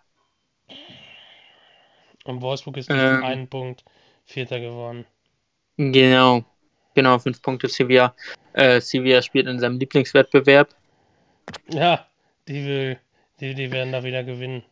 [2.25, 3.85] und Wolfsburg ist ähm, einen Punkt
[4.25, 5.07] Vierter geworden.
[5.77, 6.45] Genau.
[6.95, 8.15] Genau, fünf Punkte Sevilla.
[8.53, 10.75] Äh, Sevilla spielt in seinem Lieblingswettbewerb.
[11.69, 12.07] Ja,
[12.49, 12.99] die will,
[13.41, 14.63] die, die werden da wieder gewinnen.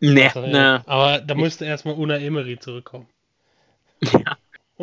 [0.00, 0.82] Nee, ne.
[0.86, 3.06] Aber da müsste erstmal Una Emery zurückkommen.
[4.12, 4.36] Ja.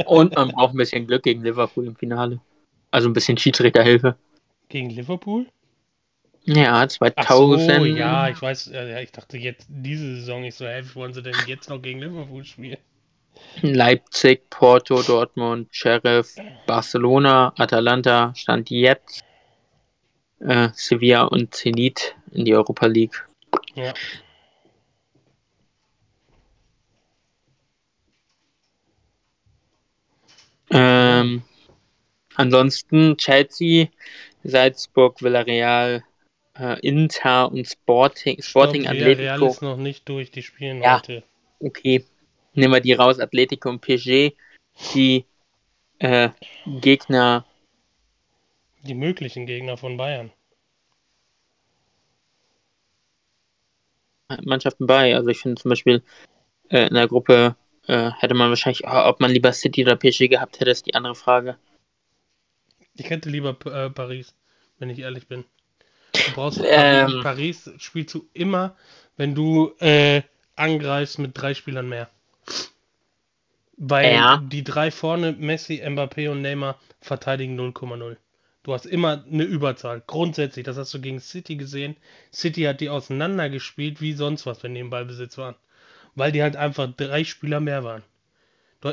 [0.05, 2.41] Und man braucht ein bisschen Glück gegen Liverpool im Finale.
[2.91, 4.17] Also ein bisschen Schiedsrichterhilfe.
[4.67, 5.45] Gegen Liverpool?
[6.43, 7.15] Ja, 2000.
[7.71, 10.95] Ach so, ja, ich weiß, ja, ich dachte jetzt diese Saison nicht so, hey, wie
[10.95, 12.77] wollen sie denn jetzt noch gegen Liverpool spielen?
[13.61, 16.35] Leipzig, Porto, Dortmund, Sheriff,
[16.67, 19.23] Barcelona, Atalanta stand jetzt
[20.39, 23.25] äh, Sevilla und Zenit in die Europa League.
[23.75, 23.93] Ja.
[30.77, 31.41] Ähm,
[32.35, 33.87] ansonsten Chelsea,
[34.43, 36.03] Salzburg, Villarreal,
[36.57, 39.21] äh, Inter und Sporting, Sporting Stopp, Atletico.
[39.21, 41.23] Real ist noch nicht durch, die spielen ja, heute.
[41.61, 42.03] Okay,
[42.53, 44.33] nehmen wir die raus, Atletico und PSG,
[44.93, 45.25] die
[45.99, 46.29] äh,
[46.81, 47.45] Gegner.
[48.83, 50.31] Die möglichen Gegner von Bayern.
[54.43, 55.15] Mannschaften bei.
[55.15, 56.03] Also ich finde zum Beispiel
[56.69, 57.55] äh, in der Gruppe
[57.87, 60.95] äh, hätte man wahrscheinlich, oh, ob man lieber City oder PSG gehabt hätte, ist die
[60.95, 61.57] andere Frage.
[62.95, 64.33] Ich hätte lieber äh, Paris,
[64.79, 65.45] wenn ich ehrlich bin.
[66.13, 68.75] Du brauchst ähm, Paris spielst du immer,
[69.17, 70.21] wenn du äh,
[70.55, 72.09] angreifst mit drei Spielern mehr.
[73.77, 74.37] Weil ja.
[74.37, 78.15] die drei vorne, Messi, Mbappé und Neymar, verteidigen 0,0.
[78.63, 80.01] Du hast immer eine Überzahl.
[80.07, 81.97] Grundsätzlich, das hast du gegen City gesehen.
[82.33, 85.55] City hat die auseinandergespielt wie sonst was, wenn die im Ballbesitz waren.
[86.15, 88.03] Weil die halt einfach drei Spieler mehr waren.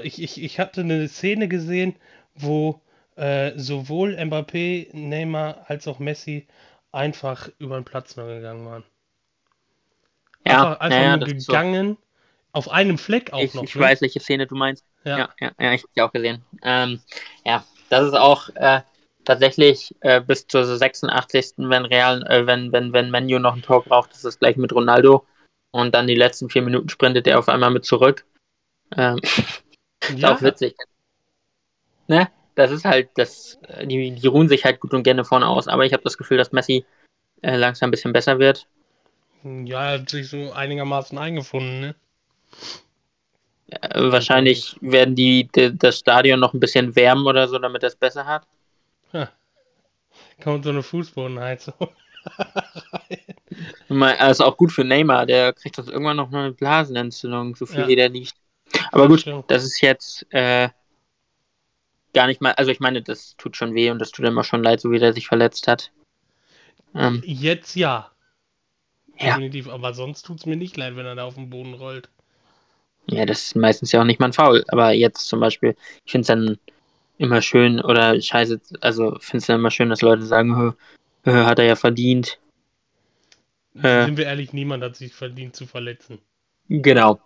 [0.03, 1.97] Ich, ich, ich hatte eine Szene gesehen,
[2.35, 2.81] wo
[3.17, 6.47] äh, sowohl Mbappé, Neymar als auch Messi
[6.93, 8.85] einfach über den Platz nur gegangen waren.
[10.47, 11.91] Ja, einfach, einfach naja, nur gegangen.
[11.91, 12.03] So.
[12.55, 13.65] Auf einem Fleck auch ich, noch.
[13.65, 13.81] Ich ne?
[13.81, 14.85] weiß, welche Szene du meinst.
[15.05, 16.43] Ja, ja, ja, ja ich habe die auch gesehen.
[16.63, 17.01] Ähm,
[17.45, 18.81] ja, das ist auch äh,
[19.25, 21.55] tatsächlich äh, bis zur 86.
[21.59, 24.73] wenn Real, äh, wenn, wenn, wenn Menu noch ein Tor braucht, ist es gleich mit
[24.73, 25.27] Ronaldo.
[25.73, 28.25] Und dann die letzten vier Minuten sprintet er auf einmal mit zurück.
[28.97, 29.19] Ähm,
[30.17, 30.17] ja.
[30.17, 30.77] ist auch witzig.
[32.07, 32.29] Ne?
[32.55, 35.85] das ist halt, das, die, die ruhen sich halt gut und gerne vorne aus, aber
[35.85, 36.85] ich habe das Gefühl, dass Messi
[37.43, 38.67] äh, langsam ein bisschen besser wird.
[39.43, 41.95] Ja, er hat sich so einigermaßen eingefunden, ne?
[43.95, 47.97] Wahrscheinlich werden die, die, das Stadion noch ein bisschen wärmen oder so, damit er es
[47.97, 48.47] besser hat.
[49.15, 49.31] Ha.
[50.43, 51.75] Kommt so eine Fußbodenheizung.
[53.89, 57.89] Also auch gut für Neymar, der kriegt das irgendwann noch eine Blasenentzündung, so viel ja.
[57.89, 58.35] wie der liegt.
[58.91, 60.69] Aber gut, das ist jetzt äh,
[62.15, 64.63] gar nicht mal, also ich meine, das tut schon weh und das tut immer schon
[64.63, 65.91] leid, so wie der sich verletzt hat.
[66.95, 68.11] Ähm, jetzt ja.
[69.21, 69.73] Definitiv, ja.
[69.73, 72.09] aber sonst tut es mir nicht leid, wenn er da auf den Boden rollt.
[73.07, 76.13] Ja, das ist meistens ja auch nicht mal ein Foul, aber jetzt zum Beispiel, ich
[76.13, 76.59] finde es dann
[77.19, 80.75] immer schön oder scheiße, also finde es dann immer schön, dass Leute sagen,
[81.25, 82.39] hat er ja verdient.
[83.75, 86.19] Äh, Sind wir ehrlich, niemand hat sich verdient zu verletzen.
[86.69, 87.21] Genau.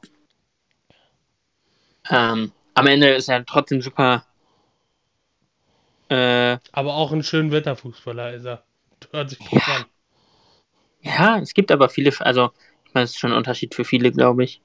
[2.11, 4.25] Ähm, am Ende ist er trotzdem super.
[6.09, 8.65] Äh, aber auch ein schön Wetterfußballer ist er.
[9.11, 9.77] Hört sich gut ja.
[9.77, 9.85] an.
[11.01, 12.51] Ja, es gibt aber viele, also
[12.85, 14.61] ich meine, es ist schon ein Unterschied für viele, glaube ich.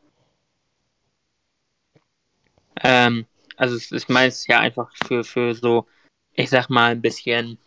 [2.84, 3.25] Ähm,
[3.57, 5.88] also es ist meist ja einfach für, für so,
[6.34, 7.59] ich sag mal, ein bisschen,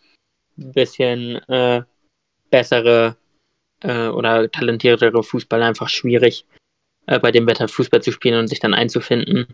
[0.57, 1.83] bisschen äh,
[2.49, 3.17] bessere
[3.81, 6.45] äh, oder talentiertere Fußballer einfach schwierig,
[7.07, 9.47] äh, bei dem Wetter Fußball zu spielen und sich dann einzufinden.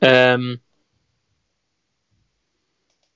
[0.00, 0.60] Ähm,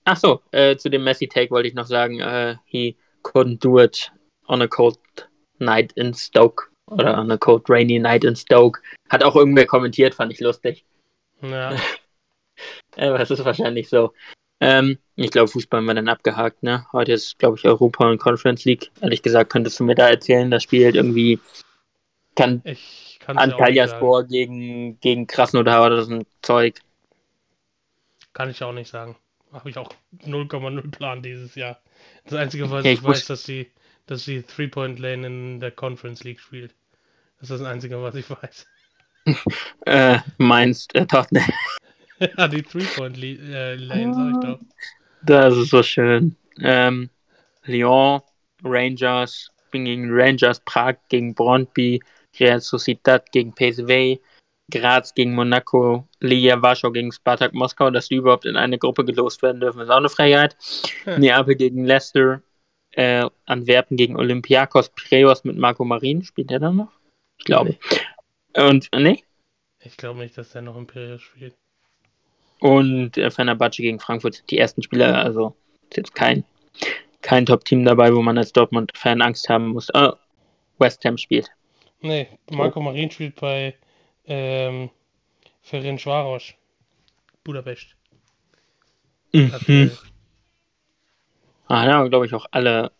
[0.04, 4.12] ach so, äh, zu dem Messi-Take wollte ich noch sagen, äh, he couldn't do it
[4.46, 4.98] on a cold
[5.58, 8.80] night in Stoke oder on a cold rainy night in Stoke.
[9.08, 10.84] Hat auch irgendwer kommentiert, fand ich lustig.
[11.40, 11.74] Ja.
[12.96, 14.12] Aber es ist wahrscheinlich so.
[14.64, 16.86] Ähm, ich glaube, Fußball haben wir dann abgehakt, ne?
[16.92, 18.90] Heute ist, glaube ich, Europa und Conference League.
[19.02, 21.38] Ehrlich gesagt, könntest du mir da erzählen, das spielt irgendwie
[22.34, 22.62] kann
[23.26, 26.80] Antalyaspor gegen, gegen Krasnodar oder so ein Zeug.
[28.32, 29.16] Kann ich auch nicht sagen.
[29.52, 29.92] Habe ich auch
[30.24, 31.80] 0,0 Plan dieses Jahr.
[32.24, 33.70] Das Einzige, was okay, ich, ich weiß, dass die,
[34.06, 36.74] dass die Three-Point-Lane in der Conference League spielt.
[37.38, 38.66] Das ist das Einzige, was ich weiß.
[39.86, 41.52] äh, meinst äh, Tottenham.
[42.18, 44.60] Ja, die Three-Point-Lane, sag ich doch.
[45.24, 46.36] Das ist so schön.
[46.60, 47.10] Ähm,
[47.64, 48.20] Lyon,
[48.62, 52.00] Rangers, bin gegen Rangers, Prag gegen Brondby,
[52.38, 54.20] Real Sociedad gegen PSV,
[54.70, 59.42] Graz gegen Monaco, Liga Warschau gegen Spartak Moskau, dass die überhaupt in eine Gruppe gelost
[59.42, 60.56] werden dürfen, ist auch eine Freiheit.
[61.04, 61.20] Hm.
[61.20, 62.40] Neapel gegen Leicester,
[62.92, 66.92] äh, Antwerpen gegen Olympiakos, Piräus mit Marco Marin, spielt der dann noch?
[67.38, 67.76] Ich glaube.
[68.56, 68.62] Nee.
[68.62, 69.24] Und, äh, nee?
[69.80, 71.54] Ich glaube nicht, dass der noch im Piräus spielt.
[72.64, 75.54] Und äh, Fenerbahce gegen Frankfurt sind die ersten Spieler, also
[75.90, 76.44] ist jetzt kein,
[77.20, 79.90] kein Top-Team dabei, wo man als Dortmund-Fan Angst haben muss.
[79.92, 80.14] Oh,
[80.78, 81.50] West Ham spielt.
[82.00, 83.74] Nee, Marco Marin spielt bei
[84.24, 84.88] ähm,
[85.60, 86.54] Ferencváros,
[87.44, 87.96] Budapest.
[89.34, 89.90] Mhm.
[91.68, 92.92] Ah, da haben glaube ich auch alle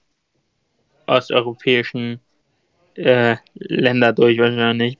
[1.07, 2.21] osteuropäischen
[2.97, 4.99] äh, Länder durch wahrscheinlich.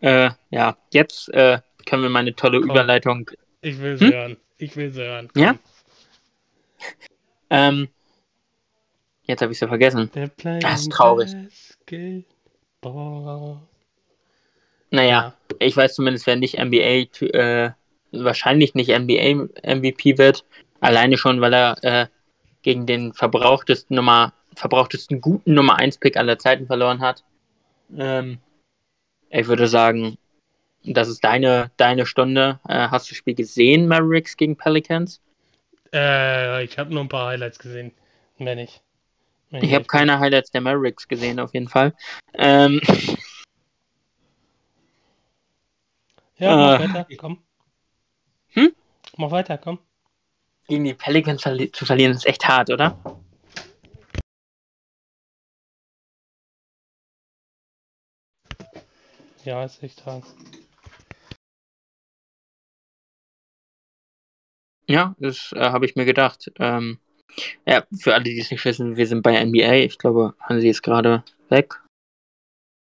[0.00, 3.30] Äh, ja, jetzt äh, können wir meine tolle Komm, Überleitung.
[3.60, 4.12] Ich will sie hm?
[4.12, 4.36] hören.
[4.58, 5.28] Ich will sie hören.
[5.32, 5.42] Komm.
[5.42, 5.58] Ja?
[7.50, 7.88] Ähm,
[9.24, 10.10] jetzt habe ich sie vergessen.
[10.44, 11.30] Das ist traurig.
[14.90, 15.34] Naja, ja.
[15.58, 17.72] ich weiß zumindest, wer nicht NBA, äh,
[18.12, 20.44] wahrscheinlich nicht NBA MVP wird.
[20.80, 22.06] Alleine schon, weil er äh,
[22.62, 27.24] gegen den verbrauchtesten Nummer, verbrauchtesten guten Nummer 1 Pick aller Zeiten verloren hat.
[27.96, 28.38] Ähm,
[29.30, 30.18] ich würde sagen,
[30.84, 32.60] das ist deine, deine Stunde.
[32.68, 35.20] Äh, hast du das Spiel gesehen, Mavericks gegen Pelicans?
[35.92, 37.92] Äh, ich habe nur ein paar Highlights gesehen.
[38.38, 38.82] Mehr nicht.
[39.50, 41.94] Mehr ich habe keine Highlights der Mavericks gesehen, auf jeden Fall.
[42.34, 42.80] Ähm,
[46.38, 47.42] ja, mach äh, weiter, komm.
[48.48, 48.72] Hm?
[49.16, 49.78] Mach weiter, komm.
[50.68, 52.98] Gegen die Pelicans zu verlieren ist echt hart, oder?
[59.48, 60.26] Ja, ist echt hart.
[64.86, 66.52] Ja, das äh, habe ich mir gedacht.
[66.58, 66.98] Ähm,
[67.66, 69.86] ja, für alle, die es nicht wissen, wir sind bei NBA.
[69.86, 71.80] Ich glaube, Hansi ist gerade weg.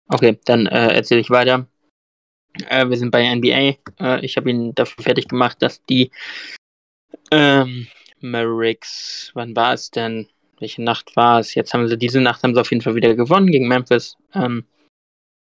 [0.09, 1.69] Okay, dann äh, erzähle ich weiter.
[2.69, 3.79] Äh, wir sind bei NBA.
[3.99, 6.11] Äh, ich habe ihn dafür fertig gemacht, dass die
[7.31, 7.87] ähm,
[8.21, 10.29] Mavericks, wann war es denn?
[10.59, 11.55] Welche Nacht war es?
[11.55, 14.19] Jetzt haben sie diese Nacht haben sie auf jeden Fall wieder gewonnen gegen Memphis.
[14.35, 14.67] Ähm,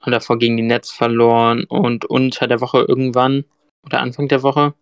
[0.04, 3.44] und davor gegen die Nets verloren und unter der Woche irgendwann
[3.84, 4.74] oder Anfang der Woche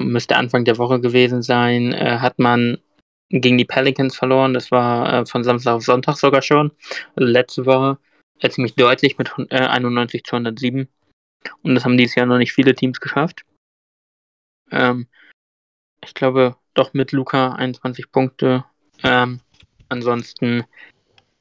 [0.00, 2.78] müsste Anfang der Woche gewesen sein, äh, hat man
[3.30, 4.54] gegen die Pelicans verloren.
[4.54, 6.72] Das war äh, von Samstag auf Sonntag sogar schon.
[7.14, 7.98] Also letzte Woche
[8.40, 10.88] äh, ziemlich deutlich mit äh, 91 zu 107.
[11.62, 13.42] Und das haben dieses Jahr noch nicht viele Teams geschafft.
[14.70, 15.06] Ähm,
[16.04, 18.64] ich glaube, doch mit Luca 21 Punkte.
[19.02, 19.40] Ähm,
[19.88, 20.64] ansonsten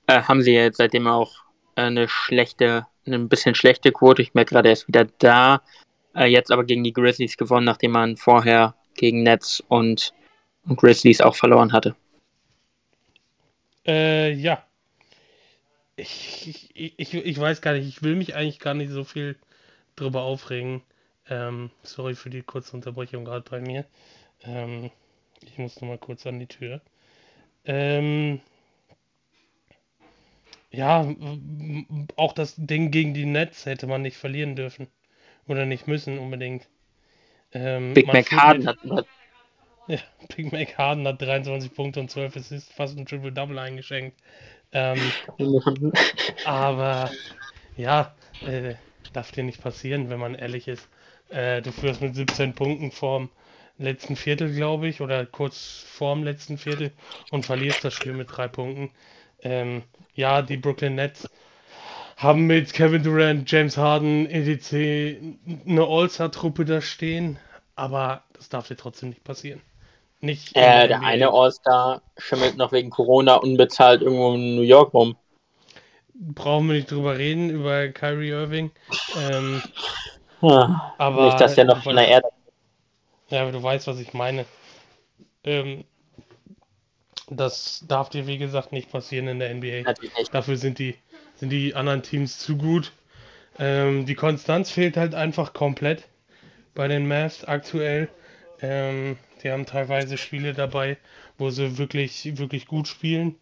[0.08, 1.45] äh, haben sie jetzt seitdem auch
[1.76, 4.22] eine schlechte, eine ein bisschen schlechte Quote.
[4.22, 5.62] Ich merke gerade, er ist wieder da.
[6.16, 10.14] Äh, jetzt aber gegen die Grizzlies gewonnen, nachdem man vorher gegen Nets und
[10.68, 11.96] und Grizzlies auch verloren hatte.
[13.86, 14.64] Äh, ja.
[15.96, 19.38] Ich, ich, ich, ich weiß gar nicht, ich will mich eigentlich gar nicht so viel
[19.96, 20.82] drüber aufregen.
[21.30, 23.86] Ähm, sorry für die kurze Unterbrechung gerade bei mir.
[24.44, 24.92] Ähm,
[25.42, 26.82] ich muss noch mal kurz an die Tür.
[27.64, 28.42] Ähm,
[30.76, 31.08] ja,
[32.16, 34.88] auch das Ding gegen die Nets hätte man nicht verlieren dürfen.
[35.48, 36.68] Oder nicht müssen unbedingt.
[37.52, 38.78] Ähm, Big Mac Harden hat,
[39.88, 40.00] ja,
[40.36, 44.18] Big Mac Harden hat 23 Punkte und 12 Assists, fast ein Triple-Double eingeschenkt.
[44.72, 45.00] Ähm,
[46.46, 47.12] aber
[47.78, 48.16] ja,
[48.46, 48.76] äh,
[49.14, 50.90] darf dir nicht passieren, wenn man ehrlich ist.
[51.30, 53.30] Äh, du führst mit 17 Punkten vorm
[53.78, 56.92] letzten Viertel, glaube ich, oder kurz vorm letzten Viertel
[57.32, 58.92] und verlierst das Spiel mit drei Punkten.
[59.42, 59.84] Ähm,
[60.14, 61.30] ja, die Brooklyn Nets
[62.18, 65.20] haben mit Kevin Durant, James Harden, EDC
[65.68, 67.38] eine All-Star-Truppe da stehen,
[67.76, 69.62] aber das darf dir trotzdem nicht passieren.
[70.22, 75.18] Nicht äh, der eine All-Star schimmelt noch wegen Corona unbezahlt irgendwo in New York rum.
[76.14, 78.72] Brauchen wir nicht drüber reden, über Kyrie Irving.
[79.30, 79.62] Ähm,
[80.42, 82.30] ja, aber nicht, dass der noch von der Erde.
[83.30, 84.46] Ja, aber du weißt, was ich meine.
[85.44, 85.84] Ähm,
[87.30, 89.94] das darf dir, wie gesagt, nicht passieren in der NBA.
[90.32, 90.96] Dafür sind die,
[91.36, 92.92] sind die anderen Teams zu gut.
[93.58, 96.08] Ähm, die Konstanz fehlt halt einfach komplett
[96.74, 98.10] bei den Mavs aktuell.
[98.62, 100.98] Ähm, die haben teilweise Spiele dabei,
[101.38, 103.36] wo sie wirklich, wirklich gut spielen.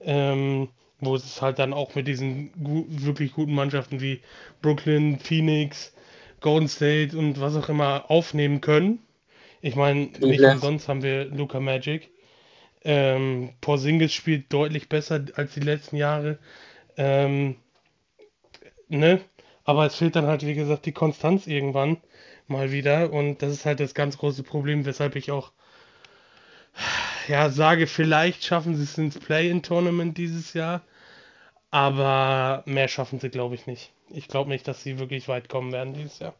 [0.00, 0.68] Ähm,
[1.00, 4.20] wo es halt dann auch mit diesen gut, wirklich guten Mannschaften wie
[4.62, 5.92] Brooklyn, Phoenix,
[6.40, 9.00] Golden State und was auch immer aufnehmen können.
[9.60, 12.10] Ich meine, nicht umsonst haben wir Luca Magic.
[12.84, 16.38] Ähm, Porzingis spielt deutlich besser als die letzten Jahre.
[16.96, 17.56] Ähm,
[18.88, 19.20] ne?
[19.64, 21.98] Aber es fehlt dann halt, wie gesagt, die Konstanz irgendwann
[22.46, 23.12] mal wieder.
[23.12, 25.52] Und das ist halt das ganz große Problem, weshalb ich auch
[27.28, 30.82] ja, sage, vielleicht schaffen sie es ins Play-in-Tournament dieses Jahr.
[31.70, 33.92] Aber mehr schaffen sie, glaube ich, nicht.
[34.10, 36.34] Ich glaube nicht, dass sie wirklich weit kommen werden dieses Jahr.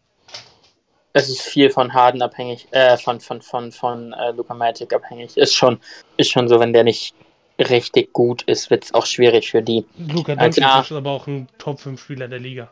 [1.17, 5.37] Es ist viel von Harden abhängig, äh, von, von, von, von äh, Luka Magic abhängig.
[5.37, 5.79] Ist schon,
[6.17, 7.15] ist schon so, wenn der nicht
[7.59, 9.87] richtig gut ist, wird es auch schwierig für die.
[9.97, 12.69] Luka Doncic also, ist aber auch ein Top-5-Spieler der Liga.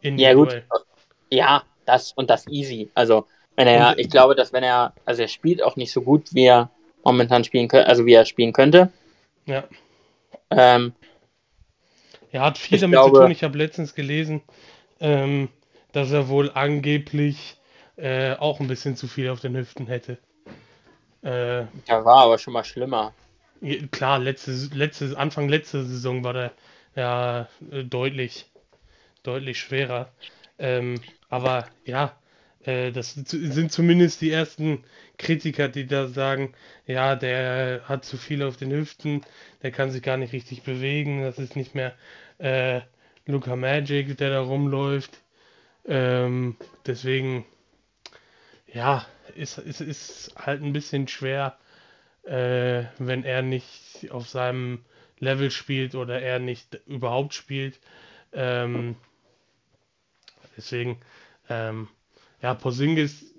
[0.00, 0.62] Ja, gut.
[1.30, 2.90] Ja, das und das easy.
[2.94, 3.26] Also,
[3.56, 6.46] wenn er, ich glaube, dass wenn er, also er spielt auch nicht so gut, wie
[6.46, 6.70] er
[7.04, 8.90] momentan spielen könnte, also wie er spielen könnte.
[9.44, 9.64] Ja.
[10.50, 10.94] Ähm,
[12.30, 13.30] er hat viel damit glaube, zu tun.
[13.30, 14.42] Ich habe letztens gelesen,
[14.98, 15.50] ähm,
[15.92, 17.58] dass er wohl angeblich
[17.96, 20.18] äh, auch ein bisschen zu viel auf den Hüften hätte.
[21.22, 23.12] Äh, ja, war aber schon mal schlimmer.
[23.92, 26.52] Klar, letzte, letzte, Anfang letzte Saison war der
[26.96, 28.50] ja äh, deutlich,
[29.22, 30.10] deutlich schwerer.
[30.58, 32.16] Ähm, aber ja,
[32.64, 34.84] äh, das sind zumindest die ersten
[35.18, 36.54] Kritiker, die da sagen,
[36.86, 39.22] ja, der hat zu viel auf den Hüften,
[39.62, 41.94] der kann sich gar nicht richtig bewegen, das ist nicht mehr
[42.38, 42.80] äh,
[43.26, 45.18] Luca Magic, der da rumläuft.
[45.86, 47.44] Ähm, deswegen,
[48.72, 51.56] ja, ist, ist, ist halt ein bisschen schwer,
[52.24, 54.84] äh, wenn er nicht auf seinem
[55.18, 57.78] Level spielt oder er nicht überhaupt spielt.
[58.32, 58.96] Ähm,
[60.56, 61.00] deswegen,
[61.48, 61.88] ähm,
[62.40, 63.34] ja, Posingis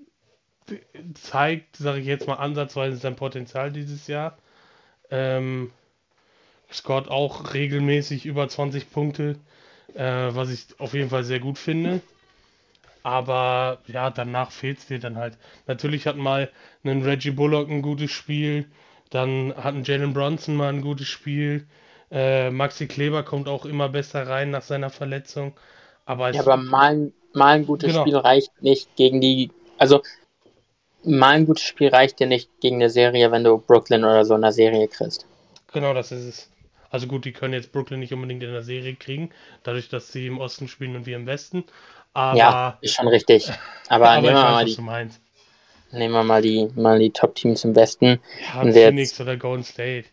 [1.14, 4.38] zeigt, sage ich jetzt mal ansatzweise sein Potenzial dieses Jahr.
[5.10, 5.70] Ähm,
[6.72, 9.38] scored auch regelmäßig über 20 Punkte,
[9.94, 12.00] äh, was ich auf jeden Fall sehr gut finde.
[13.04, 15.36] Aber ja, danach fehlt es dir dann halt.
[15.66, 16.50] Natürlich hat mal
[16.82, 18.66] einen Reggie Bullock ein gutes Spiel,
[19.10, 21.66] dann hat ein Jalen Bronson mal ein gutes Spiel.
[22.10, 25.52] Äh, Maxi Kleber kommt auch immer besser rein nach seiner Verletzung.
[26.06, 28.00] Aber ja, aber mal, mal ein gutes genau.
[28.00, 29.50] Spiel reicht nicht gegen die.
[29.76, 30.00] Also,
[31.02, 34.34] mal ein gutes Spiel reicht dir nicht gegen eine Serie, wenn du Brooklyn oder so
[34.34, 35.26] in der Serie kriegst.
[35.72, 36.50] Genau, das ist es.
[36.88, 39.30] Also gut, die können jetzt Brooklyn nicht unbedingt in der Serie kriegen,
[39.64, 41.64] dadurch, dass sie im Osten spielen und wir im Westen.
[42.14, 43.50] Aber, ja, ist schon richtig.
[43.88, 47.74] Aber, aber nehmen, wir weiß, mal die, nehmen wir mal die, mal die Top-Teams im
[47.74, 48.20] Westen.
[48.54, 50.06] Ja, Phoenix jetzt, oder Golden State.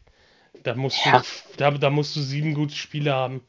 [0.63, 1.19] Da musst, ja.
[1.19, 3.41] du, da, da musst du sieben gute Spiele haben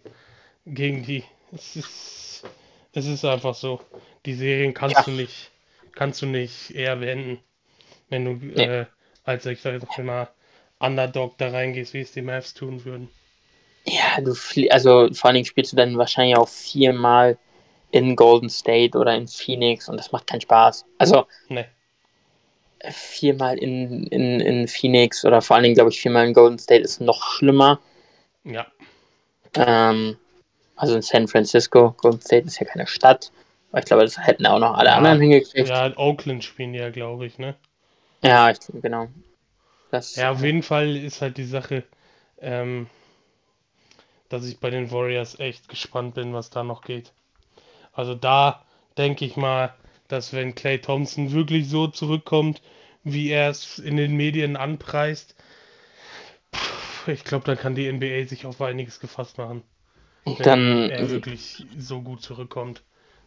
[0.67, 1.25] gegen die.
[1.51, 2.45] Es ist,
[2.93, 3.81] es ist einfach so.
[4.27, 5.03] Die Serien kannst ja.
[5.03, 5.51] du nicht,
[5.95, 7.41] kannst du nicht eher beenden,
[8.09, 8.65] wenn du nee.
[8.65, 8.87] äh,
[9.25, 10.29] als ich sag jetzt mal
[10.79, 13.09] Underdog da reingehst, wie es die Mavs tun würden.
[13.85, 14.35] Ja, du
[14.71, 17.39] also vor allen Dingen spielst du dann wahrscheinlich auch viermal
[17.93, 20.85] in Golden State oder in Phoenix und das macht keinen Spaß.
[20.99, 21.67] Also nee.
[22.91, 26.83] viermal in, in, in Phoenix oder vor allen Dingen, glaube ich, viermal in Golden State
[26.83, 27.79] ist noch schlimmer.
[28.45, 28.67] Ja.
[29.55, 30.17] Ähm,
[30.75, 33.31] also in San Francisco, Golden State ist ja keine Stadt.
[33.71, 35.69] Aber ich glaube, das hätten auch noch alle ja, anderen hingekriegt.
[35.69, 37.55] Ja, in Oakland spielen die ja, glaube ich, ne?
[38.25, 39.09] Ja, ich, genau.
[39.91, 41.85] Das, ja, auf jeden Fall ist halt die Sache,
[42.41, 42.89] ähm,
[44.31, 47.13] dass ich bei den Warriors echt gespannt bin, was da noch geht.
[47.93, 48.65] Also da
[48.99, 49.75] denke ich mal,
[50.09, 52.61] dass wenn Clay Thompson wirklich so zurückkommt,
[53.05, 55.35] wie er es in den Medien anpreist,
[57.07, 59.63] ich glaube, dann kann die NBA sich auf einiges gefasst machen.
[60.37, 62.85] Wenn dann er wirklich so gut zurückkommt,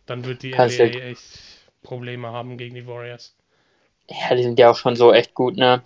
[0.08, 1.40] dann wird die NBA du- echt
[1.84, 3.36] Probleme haben gegen die Warriors.
[4.10, 5.84] ja, die sind ja auch schon so echt gut, ne?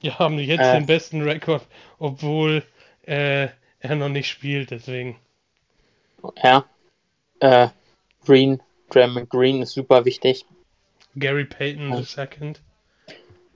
[0.00, 0.74] Ja, haben jetzt Äh.
[0.74, 1.66] den besten Rekord,
[1.98, 2.62] obwohl
[3.06, 3.48] äh,
[3.80, 5.18] er noch nicht spielt, deswegen.
[6.42, 6.64] Ja.
[7.40, 7.68] Äh,
[8.26, 8.60] Green,
[8.90, 10.44] Draymond Green ist super wichtig.
[11.16, 12.24] Gary Payton Ja.
[12.40, 12.52] II.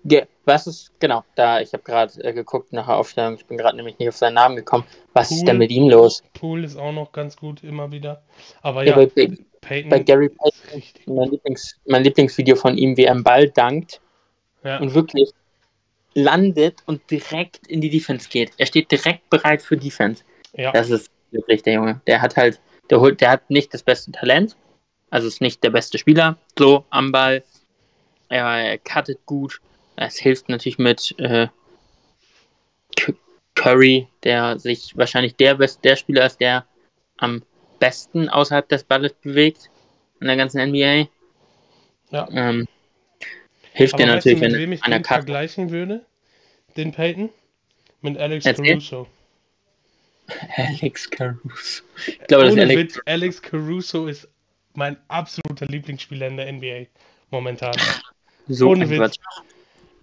[0.04, 3.56] Ge was ist, genau, da, ich habe gerade äh, geguckt nach der Aufstellung, ich bin
[3.58, 4.84] gerade nämlich nicht auf seinen Namen gekommen.
[5.14, 5.46] Was ist Poole.
[5.50, 6.22] denn mit ihm los?
[6.34, 8.22] Poole ist auch noch ganz gut immer wieder.
[8.62, 11.06] Aber Ja, ja, bei, Payton bei Gary ist Payton, richtig.
[11.08, 14.00] mein, Lieblings, mein Lieblingsvideo von ihm, wie er am Ball dankt
[14.62, 15.32] Ja, und wirklich
[16.14, 18.52] landet und direkt in die Defense geht.
[18.58, 20.22] Er steht direkt bereit für Defense.
[20.52, 22.00] ja, Das ist wirklich der Junge.
[22.06, 22.60] Der hat halt,
[22.90, 24.56] der holt, der hat nicht das beste Talent,
[25.10, 27.42] also ist nicht der beste Spieler, so am Ball.
[28.28, 29.60] Er, er cuttet gut.
[29.96, 31.48] Es hilft natürlich mit äh,
[32.98, 33.14] Cu-
[33.54, 36.66] Curry, der sich wahrscheinlich der best, der Spieler ist, der
[37.18, 37.42] am
[37.78, 39.70] besten außerhalb des Balles bewegt
[40.20, 41.08] in der ganzen NBA.
[42.10, 42.28] ja.
[42.30, 42.66] Ähm,
[43.72, 45.18] hilft Aber dir weißt du, natürlich, mit wenn du ich einer Cut.
[45.18, 46.04] vergleichen würde?
[46.76, 47.30] Den Payton?
[48.02, 48.44] Mit Alex.
[48.44, 49.06] Caruso.
[50.56, 51.82] Alex Caruso.
[52.06, 52.80] Ich glaube, das ist Alex.
[52.80, 54.28] Witz, Alex Caruso ist
[54.74, 56.86] mein absoluter Lieblingsspieler in der NBA
[57.30, 57.74] momentan.
[58.48, 58.98] So ohne Witz.
[58.98, 59.18] Quatsch.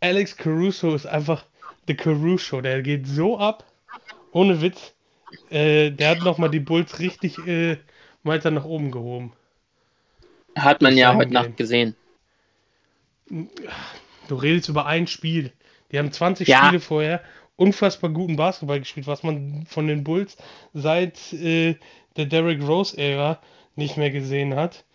[0.01, 1.45] Alex Caruso ist einfach
[1.87, 2.61] The Caruso.
[2.61, 3.65] Der geht so ab.
[4.31, 4.93] Ohne Witz.
[5.49, 7.77] Äh, der hat nochmal die Bulls richtig äh,
[8.23, 9.33] weiter nach oben gehoben.
[10.55, 11.33] Hat man ja Sein heute.
[11.33, 11.95] Nacht gesehen.
[13.29, 15.51] Du redest über ein Spiel.
[15.91, 16.65] Die haben 20 Ja.
[16.65, 17.23] Spiele vorher
[17.55, 20.37] unfassbar guten Basketball gespielt, was man von den Bulls
[20.73, 21.75] seit äh,
[22.17, 23.39] der Derrick Rose-Ära
[23.75, 24.85] nicht mehr gesehen hat.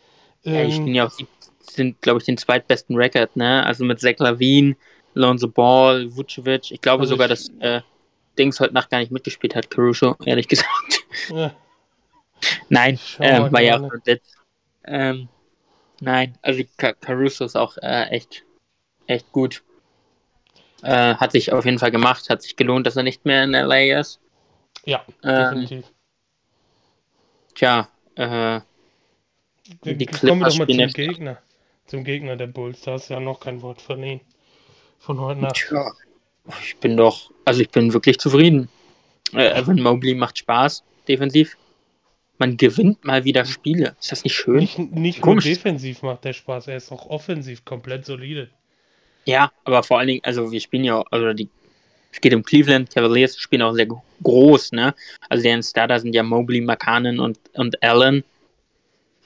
[0.45, 1.13] Ja, die Ähm, spielen ja auch,
[1.61, 3.65] sind, glaube ich, den zweitbesten Record, ne?
[3.67, 4.77] Also mit Zach Lavine,
[5.15, 6.71] Lonzo Ball, Vucevic.
[6.71, 7.81] Ich glaube Also sogar, ich- dass äh,
[8.39, 10.69] Dings heute Nacht gar nicht mitgespielt hat, Caruso, ehrlich gesagt.
[11.31, 11.53] ja,
[12.69, 14.35] Nein, Ich ähm, war ja auch nur Witz.
[14.85, 15.29] Ähm,
[16.01, 18.45] nein, also Ca- Caruso ist auch äh, echt,
[19.07, 19.63] echt gut.
[20.83, 23.51] Äh, hat sich auf jeden Fall gemacht, hat sich gelohnt, dass er nicht mehr in
[23.53, 24.21] LA ist.
[24.85, 25.93] ja, Ähm, definitiv.
[27.55, 28.61] tja, äh,
[29.85, 31.39] die Kommen wir doch mal zum Gegner.
[31.87, 32.83] Zum Gegner der Bulls.
[32.83, 34.21] Da hast du ja noch kein Wort verliehen.
[34.99, 35.57] Von heute Nacht.
[35.57, 35.91] Tja,
[36.63, 38.69] ich bin doch, also ich bin wirklich zufrieden.
[39.35, 41.57] Äh, Evan Mobley macht Spaß, defensiv.
[42.39, 43.97] Man gewinnt mal wieder Spiele.
[44.01, 44.59] Ist das nicht schön?
[44.59, 48.51] Nicht, nicht nur defensiv macht der Spaß, er ist auch offensiv komplett solide.
[49.25, 51.49] Ja, aber vor allen Dingen, also wir spielen ja, also die,
[52.11, 54.95] es geht um Cleveland, Cavaliers spielen auch sehr gro- groß, ne?
[55.29, 58.25] Also deren Starter sind ja Mobley, McCannon und, und Allen.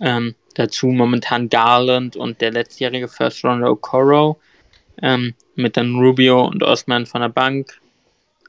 [0.00, 4.40] Ähm, dazu momentan Garland und der letztjährige First Rounder Okoro.
[5.00, 7.80] Ähm, mit dann Rubio und Osman von der Bank.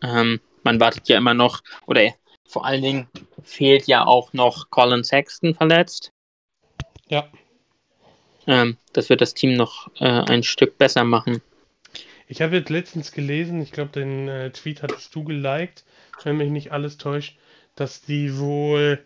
[0.01, 2.01] Ähm, man wartet ja immer noch, oder
[2.47, 3.07] vor allen Dingen
[3.43, 6.11] fehlt ja auch noch Colin Sexton verletzt.
[7.07, 7.27] Ja,
[8.47, 11.41] Ähm, das wird das Team noch äh, ein Stück besser machen.
[12.27, 15.83] ich habe jetzt letztens gelesen, ich glaube, den äh, Tweet hattest du geliked,
[16.23, 17.37] wenn mich nicht alles täuscht,
[17.75, 19.03] dass die wohl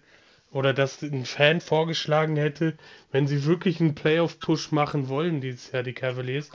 [0.51, 2.77] oder dass ein Fan vorgeschlagen hätte,
[3.11, 6.51] wenn sie wirklich einen Playoff-Push machen wollen dieses Jahr, die Cavaliers,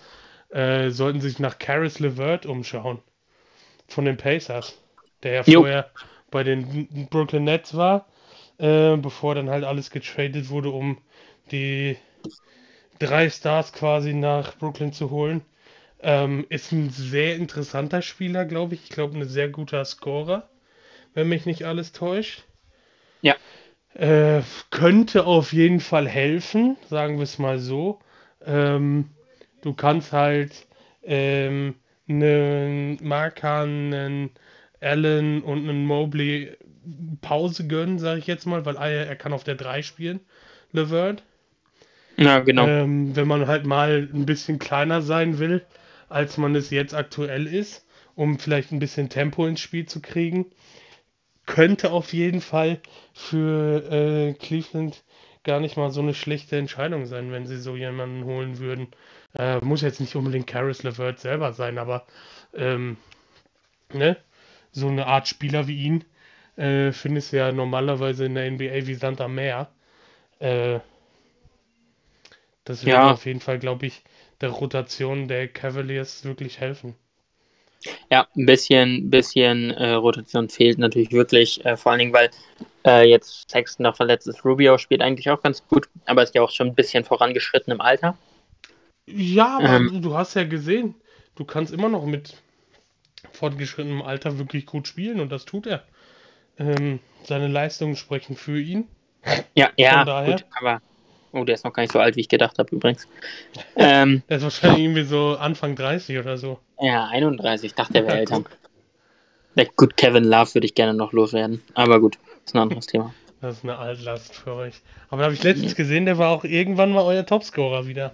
[0.50, 3.00] äh, sollten sich nach Caris LeVert umschauen.
[3.88, 4.78] Von den Pacers.
[5.22, 5.60] Der ja Jo.
[5.60, 5.90] vorher
[6.30, 8.06] bei den Brooklyn Nets war,
[8.58, 10.98] äh, bevor dann halt alles getradet wurde, um
[11.50, 11.96] die
[13.02, 15.42] drei Stars quasi nach Brooklyn zu holen.
[16.00, 18.84] Ähm, ist ein sehr interessanter Spieler, glaube ich.
[18.84, 20.48] Ich glaube, ein sehr guter Scorer,
[21.14, 22.44] wenn mich nicht alles täuscht.
[23.20, 23.36] Ja.
[23.94, 28.00] Äh, könnte auf jeden Fall helfen, sagen wir es mal so.
[28.44, 29.10] Ähm,
[29.62, 30.66] du kannst halt
[31.02, 31.74] ähm,
[32.08, 34.30] einen Markan, einen
[34.80, 36.56] Allen und einen Mobley
[37.20, 40.20] Pause gönnen, sage ich jetzt mal, weil er, er kann auf der 3 spielen,
[40.72, 41.22] Levert.
[42.16, 42.66] Ja, genau.
[42.66, 45.64] Ähm, wenn man halt mal ein bisschen kleiner sein will,
[46.08, 50.46] als man es jetzt aktuell ist, um vielleicht ein bisschen Tempo ins Spiel zu kriegen,
[51.46, 52.80] könnte auf jeden Fall
[53.14, 55.02] für äh, Cleveland
[55.44, 58.88] gar nicht mal so eine schlechte Entscheidung sein, wenn sie so jemanden holen würden.
[59.34, 62.06] Äh, muss jetzt nicht unbedingt Caris LeVert selber sein, aber
[62.54, 62.96] ähm,
[63.92, 64.16] ne?
[64.70, 66.04] so eine Art Spieler wie ihn
[66.56, 69.68] äh, findest du ja normalerweise in der NBA wie Sand am Meer.
[70.38, 70.80] Äh,
[72.64, 73.12] das wird Ja.
[73.12, 74.02] auf jeden Fall, glaube ich,
[74.40, 76.94] der Rotation der Cavaliers wirklich helfen.
[78.10, 82.30] Ja, ein bisschen, bisschen äh, Rotation fehlt natürlich wirklich, äh, vor allen Dingen, weil
[82.86, 84.44] äh, jetzt Sexton noch verletzt ist.
[84.44, 87.80] Rubio spielt eigentlich auch ganz gut, aber ist ja auch schon ein bisschen vorangeschritten im
[87.80, 88.16] Alter.
[89.06, 90.94] Ja, aber ähm, du hast ja gesehen,
[91.34, 92.34] du kannst immer noch mit
[93.32, 95.82] fortgeschrittenem Alter wirklich gut spielen und das tut er.
[96.58, 98.86] Ähm, seine Leistungen sprechen für ihn.
[99.54, 100.82] Ja, ja, gut, aber
[101.32, 103.08] oh, der ist noch gar nicht so alt, wie ich gedacht habe übrigens.
[103.76, 106.58] ähm, der ist wahrscheinlich irgendwie so Anfang 30 oder so.
[106.80, 108.42] Ja, 31, ich dachte, er wäre älter.
[109.54, 113.12] Ja, gut, Kevin Love würde ich gerne noch loswerden, aber gut, ist ein anderes Thema.
[113.42, 114.82] Das ist eine Altlast für euch.
[115.10, 118.12] Aber da habe ich letztens gesehen, der war auch irgendwann mal euer Topscorer wieder.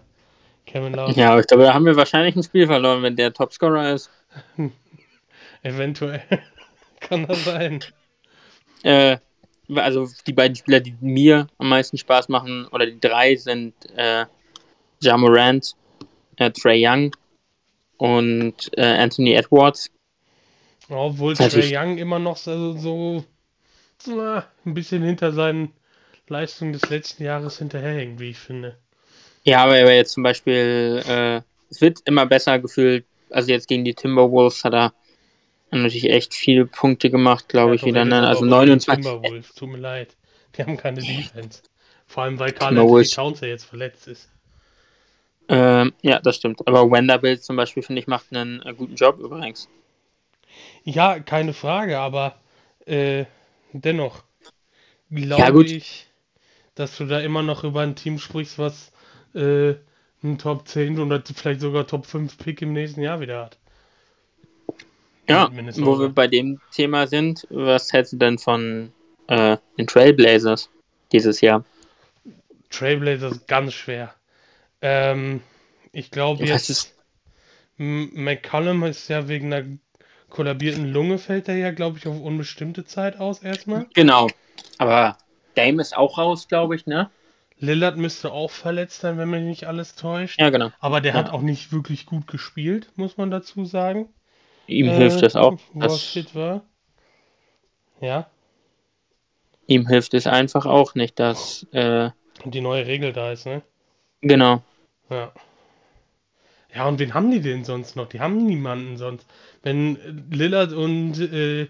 [0.65, 1.13] Kevin Love.
[1.13, 4.11] Ja, aber ich glaube, da haben wir wahrscheinlich ein Spiel verloren, wenn der Topscorer ist.
[5.63, 6.23] Eventuell.
[7.01, 7.81] Kann das sein.
[8.83, 9.19] Äh,
[9.75, 14.25] also die beiden Spieler, die mir am meisten Spaß machen, oder die drei sind äh,
[15.01, 15.75] Ja Morant,
[16.37, 17.15] äh, Trey Young
[17.97, 19.91] und äh, Anthony Edwards.
[20.89, 23.25] Obwohl Trey Young immer noch so, so
[24.07, 25.73] na, ein bisschen hinter seinen
[26.29, 28.79] Leistungen des letzten Jahres hinterherhängt, wie ich finde.
[29.45, 31.41] Ja, aber jetzt zum Beispiel, äh,
[31.71, 33.05] es wird immer besser gefühlt.
[33.31, 34.93] Also jetzt gegen die Timberwolves hat er
[35.71, 38.05] natürlich echt viele Punkte gemacht, glaube ja, ich, wieder.
[38.05, 38.27] Ne?
[38.27, 39.05] Also 29.
[39.05, 40.17] Timberwolves, tut mir leid.
[40.57, 41.63] Die haben keine Defense.
[42.07, 44.31] Vor allem, weil Carl Anthony Towns ja jetzt verletzt ist.
[45.49, 46.67] Ähm, ja, das stimmt.
[46.67, 49.69] Aber Wenderbilt zum Beispiel, finde ich, macht einen äh, guten Job übrigens.
[50.85, 52.37] Ja, keine Frage, aber
[52.87, 53.25] äh,
[53.73, 54.25] dennoch
[55.11, 56.09] glaube ja, ich,
[56.75, 58.93] dass du da immer noch über ein Team sprichst, was
[59.35, 59.75] äh,
[60.23, 63.59] einen Top 10 oder vielleicht sogar Top 5 Pick im nächsten Jahr wieder hat.
[65.29, 68.93] Ja, wo wir bei dem Thema sind, was hältst du denn von
[69.27, 70.71] äh, den Trailblazers
[71.13, 71.65] dieses Jahr?
[72.71, 74.15] Trailblazers ganz schwer.
[74.81, 75.41] Ähm,
[75.93, 76.95] ich glaube ja, jetzt, ist...
[77.77, 79.67] McCollum ist ja wegen einer
[80.31, 83.87] kollabierten Lunge fällt er ja, glaube ich, auf unbestimmte Zeit aus erstmal.
[83.95, 84.29] Genau.
[84.79, 85.17] Aber
[85.55, 87.11] Dame ist auch raus, glaube ich, ne?
[87.61, 90.41] Lillard müsste auch verletzt sein, wenn mich nicht alles täuscht.
[90.41, 90.71] Ja, genau.
[90.79, 91.19] Aber der ja.
[91.19, 94.09] hat auch nicht wirklich gut gespielt, muss man dazu sagen.
[94.69, 95.59] Ihm äh, hilft es auch.
[95.73, 96.63] Wo das fit war.
[98.01, 98.31] Ja.
[99.67, 102.11] Ihm hilft es einfach auch nicht, dass äh,
[102.45, 103.63] die neue Regel da ist, ne?
[104.21, 104.63] Genau.
[105.11, 105.33] Ja.
[106.75, 108.09] Ja, und wen haben die denn sonst noch?
[108.09, 109.27] Die haben niemanden sonst.
[109.63, 109.99] Wenn
[110.31, 111.69] Lillard und äh,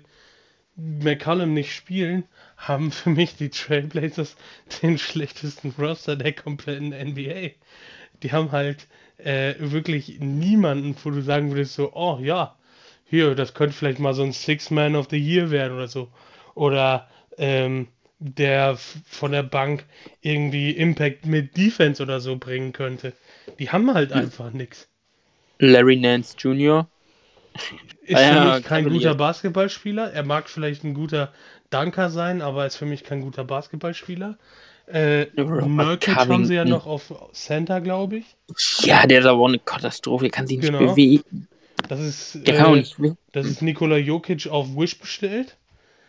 [0.76, 2.24] McCallum nicht spielen,
[2.56, 4.36] haben für mich die Trailblazers
[4.82, 7.50] den schlechtesten Roster der kompletten NBA.
[8.22, 8.88] Die haben halt
[9.18, 12.57] äh, wirklich niemanden, wo du sagen würdest so, oh ja,
[13.08, 16.08] hier, das könnte vielleicht mal so ein Six-Man of the Year werden oder so.
[16.54, 17.88] Oder ähm,
[18.18, 19.84] der von der Bank
[20.20, 23.12] irgendwie Impact mit Defense oder so bringen könnte.
[23.58, 24.88] Die haben halt einfach nichts.
[25.58, 26.88] Larry Nance Jr.
[28.02, 30.12] Ist ah, für mich kein guter Basketballspieler.
[30.12, 31.32] Er mag vielleicht ein guter
[31.70, 34.38] Dunker sein, aber ist für mich kein guter Basketballspieler.
[34.86, 38.36] Äh, Nurkic haben sie ja noch auf Center, glaube ich.
[38.80, 40.30] Ja, der ist aber auch eine Katastrophe.
[40.30, 40.92] Kann sich nicht genau.
[40.92, 41.48] bewegen.
[41.88, 42.84] Das ist, äh,
[43.32, 45.56] das ist Nikola Jokic auf Wish bestellt.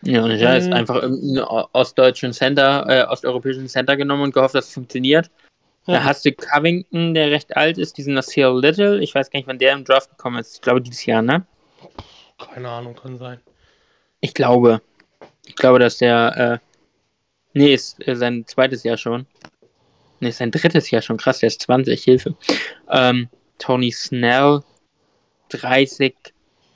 [0.02, 1.40] Ja, und er äh, ist einfach irgendeinen
[1.74, 5.30] ostdeutschen Center, äh, osteuropäischen Center genommen und gehofft, dass es funktioniert.
[5.86, 5.96] Ja.
[5.96, 9.02] Da hast du Covington, der recht alt ist, diesen Nasir Little.
[9.02, 10.56] Ich weiß gar nicht, wann der im Draft gekommen ist.
[10.56, 11.46] Ich glaube, dieses Jahr, ne?
[12.38, 13.40] Keine Ahnung, kann sein.
[14.22, 14.82] Ich glaube.
[15.46, 16.62] Ich glaube, dass der.
[16.62, 16.78] Äh,
[17.54, 19.26] nee, ist äh, sein zweites Jahr schon.
[20.20, 21.18] Nee, ist sein drittes Jahr schon.
[21.18, 22.36] Krass, der ist 20, Hilfe.
[22.90, 24.62] Ähm, Tony Snell,
[25.50, 26.16] 30,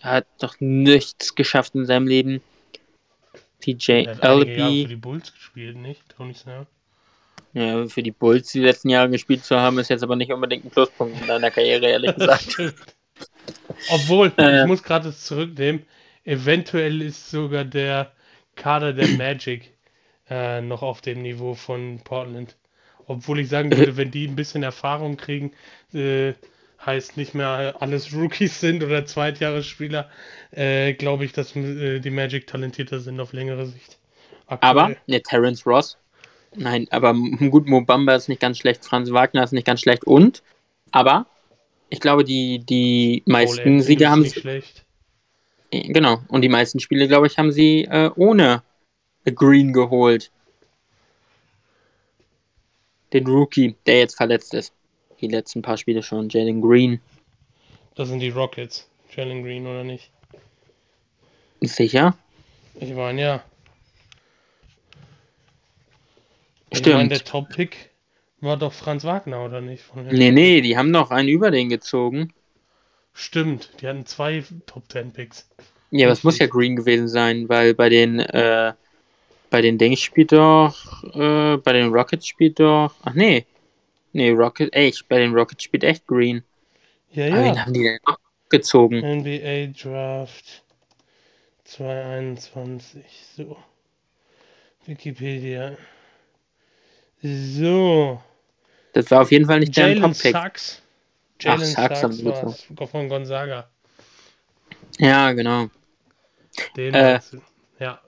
[0.01, 2.41] hat doch nichts geschafft in seinem Leben.
[3.61, 4.83] TJ Elby.
[4.83, 6.01] für die Bulls gespielt, nicht?
[6.09, 6.67] Tony Snell.
[7.53, 10.65] Ja, für die Bulls die letzten Jahre gespielt zu haben, ist jetzt aber nicht unbedingt
[10.65, 12.57] ein Pluspunkt in deiner Karriere, ehrlich gesagt.
[13.89, 15.85] Obwohl, äh, ich muss gerade zurücknehmen,
[16.25, 18.11] eventuell ist sogar der
[18.55, 19.71] Kader der Magic
[20.29, 22.55] äh, noch auf dem Niveau von Portland.
[23.05, 25.51] Obwohl ich sagen würde, wenn die ein bisschen Erfahrung kriegen,
[25.93, 26.33] äh,
[26.85, 30.09] heißt nicht mehr alles Rookies sind oder Zweitjahresspieler,
[30.51, 33.97] äh, glaube ich, dass äh, die Magic talentierter sind auf längere Sicht.
[34.47, 34.69] Aktuell.
[34.69, 35.97] Aber, ne, Terence Ross.
[36.55, 37.13] Nein, aber
[37.49, 40.43] gut, Mobamba ist nicht ganz schlecht, Franz Wagner ist nicht ganz schlecht und,
[40.91, 41.25] aber
[41.89, 44.39] ich glaube, die, die meisten Siege haben sie.
[44.39, 44.85] Schlecht.
[45.71, 48.61] Genau, und die meisten Spiele, glaube ich, haben sie äh, ohne
[49.25, 50.31] Green geholt.
[53.11, 54.73] Den Rookie, der jetzt verletzt ist
[55.23, 56.29] die letzten paar Spiele schon.
[56.29, 56.99] Jalen Green.
[57.95, 58.89] Das sind die Rockets.
[59.15, 60.11] Jalen Green oder nicht?
[61.61, 62.17] Sicher?
[62.79, 63.43] Ich meine ja.
[66.71, 66.87] Stimmt.
[66.87, 67.91] Ich meine, der Top-Pick
[68.41, 69.83] war doch Franz Wagner, oder nicht?
[69.95, 72.33] nee, nee, die haben noch einen über den gezogen.
[73.13, 75.47] Stimmt, die hatten zwei Top 10 Picks.
[75.91, 78.73] Ja, aber es muss ja Green gewesen sein, weil bei den äh,
[79.51, 83.45] bei den Dings spielt doch äh, bei den Rockets spielt doch ach nee.
[84.13, 86.43] Nee, Rocket echt, bei den Rockets spielt echt Green.
[87.11, 87.33] Ja, ja.
[87.33, 87.99] Aber wen haben die denn
[88.49, 88.97] gezogen?
[88.99, 90.63] NBA Draft
[91.65, 93.03] 221.
[93.35, 93.57] So.
[94.85, 95.75] Wikipedia.
[97.21, 98.21] So.
[98.93, 100.31] Das war auf jeden Fall nicht der Top-Pick.
[100.31, 100.81] Sachs.
[101.39, 103.67] Jalen Sachs, Sachs war von Gonzaga.
[104.99, 105.69] Ja, genau.
[106.77, 107.19] Den äh,
[107.79, 107.99] ja.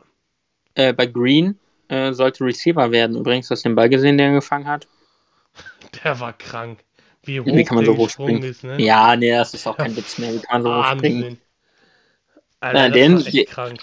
[0.75, 3.17] Äh, bei Green äh, sollte Receiver werden.
[3.17, 4.87] Übrigens, hast du den Ball gesehen, den er gefangen hat?
[6.03, 6.79] Der war krank.
[7.23, 8.43] Wie hoch Wie kann man so hoch springen?
[8.43, 8.81] Ist, ne?
[8.81, 10.33] Ja, nee, das ist auch kein Witz mehr.
[10.33, 11.39] Wie kann man so hoch springen?
[12.59, 13.79] Alter, Na, den, echt krank.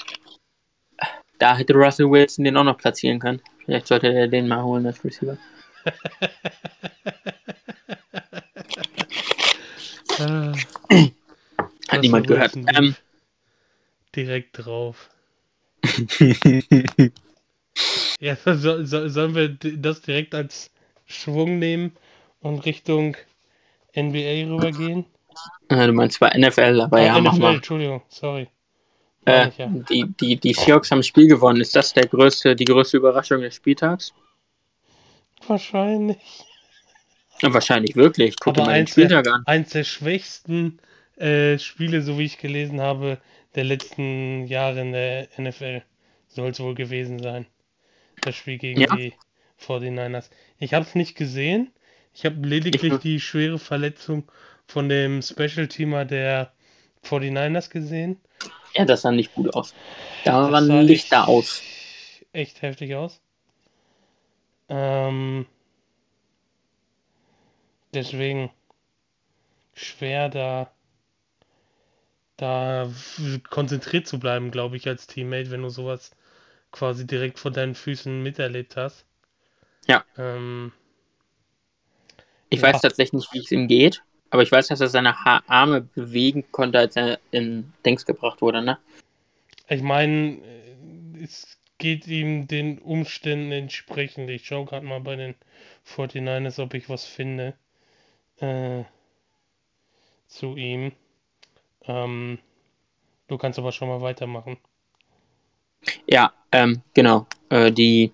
[1.39, 3.41] Da hätte Russell Wilson den auch noch platzieren können.
[3.65, 5.37] Vielleicht sollte er den mal holen als Receiver.
[11.89, 12.57] Hat niemand gehört.
[12.57, 12.95] Ähm,
[14.15, 15.11] direkt drauf.
[18.21, 20.71] ja, so, so, sollen wir das direkt als
[21.13, 21.97] Schwung nehmen
[22.41, 23.17] und Richtung
[23.97, 25.07] NBA rübergehen?
[25.71, 27.55] Ja, du meinst zwar NFL, aber ah, ja, NFL, mach mal.
[27.55, 28.49] Entschuldigung, sorry.
[29.25, 29.67] Äh, ja.
[29.67, 31.61] die, die, die Seahawks haben das Spiel gewonnen.
[31.61, 34.13] Ist das der größte, die größte Überraschung des Spieltags?
[35.47, 36.45] Wahrscheinlich.
[37.41, 38.35] Ja, wahrscheinlich wirklich.
[38.41, 39.43] Guck dir mal den Spieltag an.
[39.47, 40.79] Eins der schwächsten
[41.17, 43.19] äh, Spiele, so wie ich gelesen habe,
[43.55, 45.83] der letzten Jahre in der NFL
[46.29, 47.47] soll es wohl gewesen sein.
[48.21, 48.95] Das Spiel gegen ja.
[48.95, 49.13] die
[49.61, 50.31] 49ers.
[50.63, 51.73] Ich habe es nicht gesehen.
[52.15, 54.31] Ich habe lediglich ich die schwere Verletzung
[54.69, 56.53] von dem Special-Teamer der
[57.03, 58.21] 49ers gesehen.
[58.75, 59.75] Ja, das sah nicht gut aus.
[60.25, 61.63] Da das war Lichter aus.
[62.33, 63.21] Echt heftig aus.
[64.69, 65.47] Ähm,
[67.93, 68.49] deswegen
[69.75, 70.71] schwer da
[72.37, 72.89] da
[73.51, 76.13] konzentriert zu bleiben, glaube ich, als Teammate, wenn du sowas
[76.71, 79.07] quasi direkt vor deinen Füßen miterlebt hast.
[79.87, 80.05] Ja.
[80.17, 80.73] Ähm,
[82.49, 82.69] ich ja.
[82.69, 85.83] weiß tatsächlich nicht, wie es ihm geht, aber ich weiß, dass er seine ha Arme
[85.83, 88.79] bewegen konnte, als er in Dings gebracht wurde, ne?
[89.69, 90.39] Ich meine,
[91.23, 94.31] es geht ihm den Umständen entsprechend.
[94.31, 95.35] Ich schaue gerade mal bei den
[95.87, 97.55] 49ers, ob ich was finde
[98.39, 98.85] äh,
[100.29, 100.93] zu ihm.
[101.87, 102.39] Ähm,
[103.29, 104.59] du kannst aber schon mal weitermachen.
[106.07, 107.27] Ja, ähm, genau.
[107.49, 108.13] Äh, die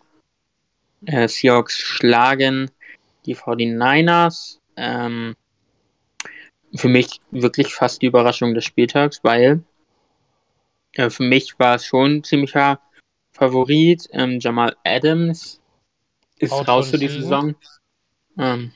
[1.06, 2.70] äh, Seahawks schlagen
[3.26, 4.58] die 49ers.
[4.76, 5.36] Ähm,
[6.74, 9.62] für mich wirklich fast die Überraschung des Spieltags, weil
[10.94, 12.80] äh, für mich war es schon ein ziemlicher
[13.32, 14.08] Favorit.
[14.12, 15.60] Ähm, Jamal Adams
[16.38, 17.54] ist Out raus für die Saison.
[18.38, 18.72] Ähm,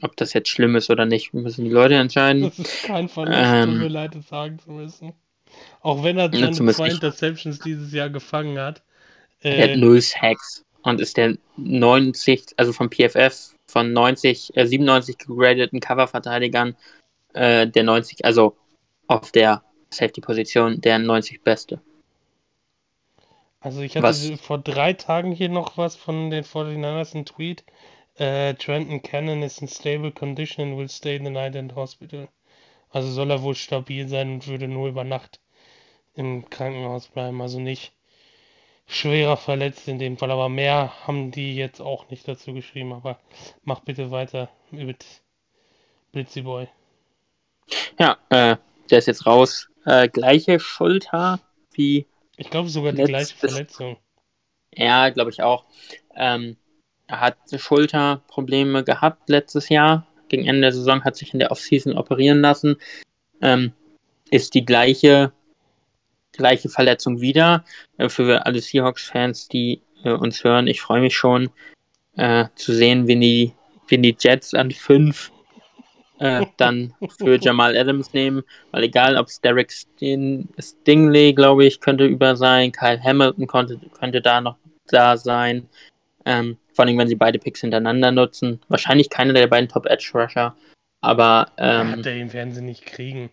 [0.00, 2.42] ob das jetzt schlimm ist oder nicht, müssen die Leute entscheiden.
[2.56, 5.12] Das ist kein Verlust, ähm, tut mir leid, das sagen zu müssen.
[5.80, 8.82] Auch wenn er seine zwei Interceptions dieses Jahr gefangen hat.
[9.42, 14.66] Äh, er hat null Hacks und ist der 90, also vom PFF, von 90, äh,
[14.66, 16.76] 97 gegradeten Coververteidigern
[17.34, 18.56] äh, der 90, also
[19.06, 21.80] auf der Safety-Position der 90 Beste.
[23.60, 24.30] Also ich hatte was?
[24.40, 27.64] vor drei Tagen hier noch was von den 49ers, einen Tweet.
[28.20, 32.28] Uh, Trenton Cannon is in stable condition and will stay the night in the hospital.
[32.90, 35.40] Also soll er wohl stabil sein und würde nur über Nacht
[36.14, 37.40] im Krankenhaus bleiben.
[37.40, 37.94] Also nicht
[38.86, 42.92] schwerer verletzt in dem Fall, aber mehr haben die jetzt auch nicht dazu geschrieben.
[42.92, 43.18] Aber
[43.64, 45.04] mach bitte weiter mit
[46.12, 46.68] Blitzy Boy.
[47.98, 48.56] Ja, äh,
[48.90, 49.68] der ist jetzt raus.
[49.84, 51.40] Äh, gleiche Schulter
[51.72, 52.06] wie.
[52.36, 53.96] Ich glaube sogar die gleiche Verletzung.
[54.74, 55.64] Ja, glaube ich auch.
[56.16, 56.56] Ähm,
[57.06, 60.06] er hat Schulterprobleme gehabt letztes Jahr.
[60.28, 62.76] Gegen Ende der Saison hat sich in der Offseason operieren lassen.
[63.42, 63.72] Ähm,
[64.30, 65.32] ist die gleiche,
[66.32, 67.64] gleiche Verletzung wieder.
[67.98, 71.50] Äh, für alle Seahawks-Fans, die äh, uns hören, ich freue mich schon
[72.16, 73.52] äh, zu sehen, wenn die,
[73.88, 75.30] wenn die Jets an 5
[76.18, 82.06] äh, dann für Jamal Adams nehmen, weil egal ob es Derek Stingley, glaube ich, könnte
[82.06, 84.56] über sein, Kyle Hamilton konnte, könnte da noch
[84.88, 85.68] da sein.
[86.24, 88.60] Ähm, vor allem, wenn sie beide Picks hintereinander nutzen.
[88.68, 90.56] Wahrscheinlich keiner der beiden Top Edge Rusher.
[91.00, 91.50] Aber.
[91.58, 93.30] Ähm, ja, den werden sie nicht kriegen.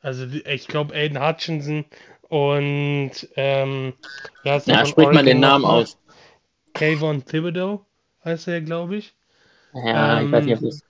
[0.00, 1.84] Also, ich glaube, Aiden Hutchinson
[2.28, 3.12] und.
[3.36, 3.94] Ähm,
[4.44, 5.98] ja, ja sprich mal den Namen aus.
[6.74, 7.84] Kayvon Thibodeau
[8.24, 9.14] heißt er, glaube ich.
[9.74, 10.82] Ja, ähm, ich weiß nicht, ob das.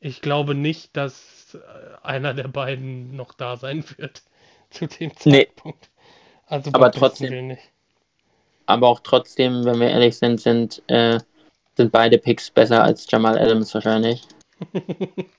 [0.00, 4.22] Ich glaube nicht, dass äh, einer der beiden noch da sein wird
[4.70, 5.90] zu dem Zeitpunkt.
[5.90, 6.02] Nee.
[6.46, 7.48] Also aber trotzdem.
[7.48, 7.72] Nicht
[8.68, 11.18] aber auch trotzdem, wenn wir ehrlich sind, sind, äh,
[11.76, 14.22] sind beide Picks besser als Jamal Adams wahrscheinlich.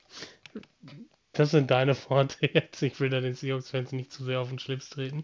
[1.40, 2.82] Das sind deine Worte jetzt.
[2.82, 5.24] Ich will da den Seahawks-Fans nicht zu sehr auf den Schlips treten.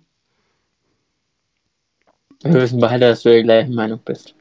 [2.42, 4.34] Wir wissen beide, dass du der gleichen Meinung bist.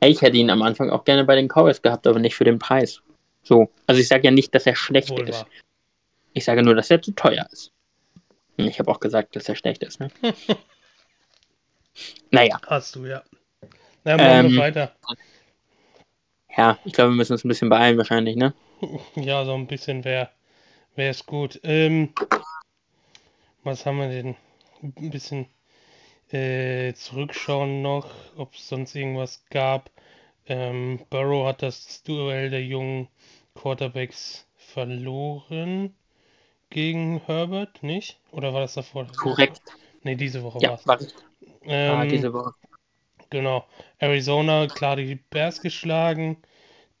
[0.00, 2.58] Ich hätte ihn am Anfang auch gerne bei den Cowboys gehabt, aber nicht für den
[2.58, 3.00] Preis.
[3.44, 3.70] So.
[3.86, 5.42] Also ich sage ja nicht, dass er schlecht Wohl ist.
[5.42, 5.46] Wahr.
[6.32, 7.70] Ich sage nur, dass er zu teuer ist.
[8.56, 10.00] Und ich habe auch gesagt, dass er schlecht ist.
[10.00, 10.10] Ne?
[12.32, 12.60] naja.
[12.66, 13.22] Hast du, ja.
[14.02, 14.96] Na, machen ähm, wir weiter.
[16.56, 18.52] Ja, ich glaube, wir müssen uns ein bisschen beeilen wahrscheinlich, ne?
[19.16, 20.30] Ja, so ein bisschen wäre
[20.96, 21.60] es gut.
[21.62, 22.12] Ähm,
[23.62, 24.36] was haben wir denn?
[24.82, 25.46] Ein bisschen
[26.30, 29.90] äh, zurückschauen noch, ob es sonst irgendwas gab.
[30.46, 33.08] Ähm, Burrow hat das Duell der jungen
[33.54, 35.94] Quarterbacks verloren
[36.70, 38.18] gegen Herbert, nicht?
[38.30, 39.06] Oder war das davor?
[39.18, 39.60] Korrekt.
[40.02, 41.14] Ne, diese Woche ja, war es.
[41.62, 42.54] Ähm, ah, diese Woche.
[43.28, 43.66] Genau.
[43.98, 46.38] Arizona klar die Bears geschlagen.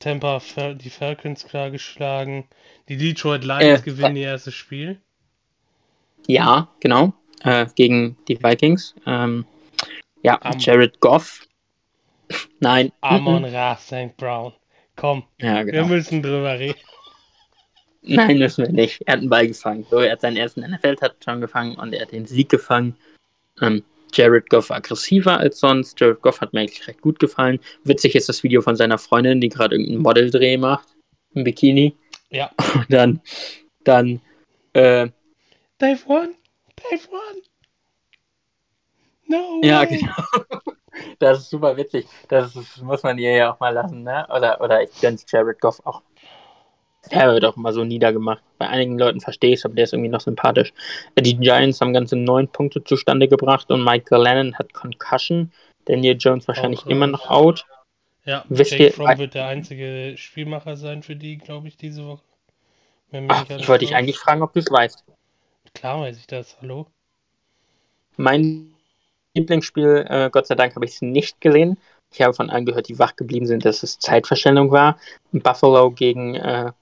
[0.00, 0.40] Tampa
[0.74, 2.48] die Falcons klar geschlagen.
[2.88, 4.98] Die Detroit Lions äh, gewinnen ihr erstes Spiel.
[6.26, 7.12] Ja, genau.
[7.44, 8.94] Äh, gegen die Vikings.
[9.06, 9.44] Ähm,
[10.22, 11.46] ja, Am Jared Goff.
[12.60, 12.92] Nein.
[13.00, 14.16] Amon Ra St.
[14.16, 14.52] Brown.
[14.96, 15.88] Komm, ja, genau.
[15.88, 16.78] wir müssen drüber reden.
[18.02, 19.02] Nein, müssen wir nicht.
[19.06, 19.86] Er hat einen Ball gefangen.
[19.90, 22.96] So, er hat seinen ersten NFL-Touchdown gefangen und er hat den Sieg gefangen.
[23.60, 23.84] Ähm,
[24.16, 25.98] Jared Goff aggressiver als sonst.
[26.00, 27.60] Jared Goff hat mir eigentlich recht gut gefallen.
[27.84, 30.88] Witzig ist das Video von seiner Freundin, die gerade irgendeinen Modeldreh macht.
[31.34, 31.96] Im Bikini.
[32.30, 32.50] Ja.
[32.74, 33.20] Und dann,
[33.84, 34.20] dann,
[34.72, 35.08] äh.
[35.78, 36.34] Dave won.
[36.76, 37.42] Dave won.
[39.28, 39.60] No.
[39.62, 39.68] Way.
[39.68, 40.12] Ja, genau.
[41.18, 42.06] Das ist super witzig.
[42.28, 44.26] Das, muss man ihr ja auch mal lassen, ne?
[44.34, 46.02] Oder, oder ich gönn's Jared Goff auch.
[47.08, 48.42] Er wird auch immer so niedergemacht.
[48.58, 50.72] Bei einigen Leuten verstehe ich es, aber der ist irgendwie noch sympathisch.
[51.18, 55.50] Die Giants haben ganze neun Punkte zustande gebracht und Michael Lennon hat Concussion.
[55.86, 57.64] Daniel Jones wahrscheinlich auch, immer noch out.
[58.24, 62.22] Ja, Wisst Jake Fromm wird der einzige Spielmacher sein für die, glaube ich, diese Woche.
[63.28, 65.04] Ach, ich wollte dich eigentlich fragen, ob du es weißt.
[65.74, 66.86] Klar weiß ich das, hallo.
[68.16, 68.72] Mein
[69.34, 71.78] Lieblingsspiel, äh, Gott sei Dank, habe ich es nicht gesehen.
[72.12, 74.98] Ich habe von allen gehört, die wach geblieben sind, dass es Zeitverschwendung war.
[75.32, 76.72] Buffalo gegen äh,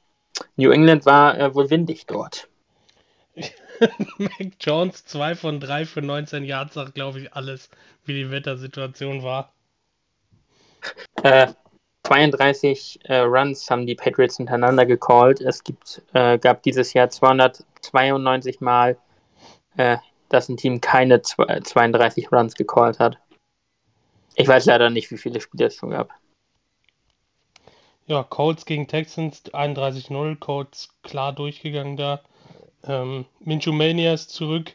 [0.57, 2.49] New England war äh, wohl windig dort.
[4.19, 7.71] Mac Jones 2 von 3 für 19 Yards sagt, glaube ich, alles,
[8.05, 9.53] wie die Wettersituation war.
[11.23, 11.49] Äh,
[12.05, 15.41] 32 äh, Runs haben die Patriots hintereinander gecallt.
[15.41, 18.97] Es gibt, äh, gab dieses Jahr 292 Mal,
[19.77, 23.19] äh, dass ein Team keine 32 Runs gecallt hat.
[24.35, 26.11] Ich weiß leider nicht, wie viele Spiele es schon gab.
[28.09, 30.37] Ja, Colts gegen Texans 31-0.
[30.37, 32.23] Colts klar durchgegangen da.
[32.83, 34.73] Ähm, Minshew Mania ist zurück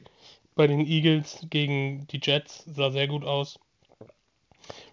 [0.53, 2.63] bei den Eagles gegen die Jets.
[2.67, 3.59] Sah sehr gut aus.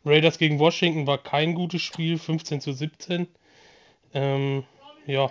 [0.06, 2.16] Raiders gegen Washington war kein gutes Spiel.
[2.16, 3.28] 15 zu 17.
[4.14, 4.64] Ähm,
[5.04, 5.30] ja.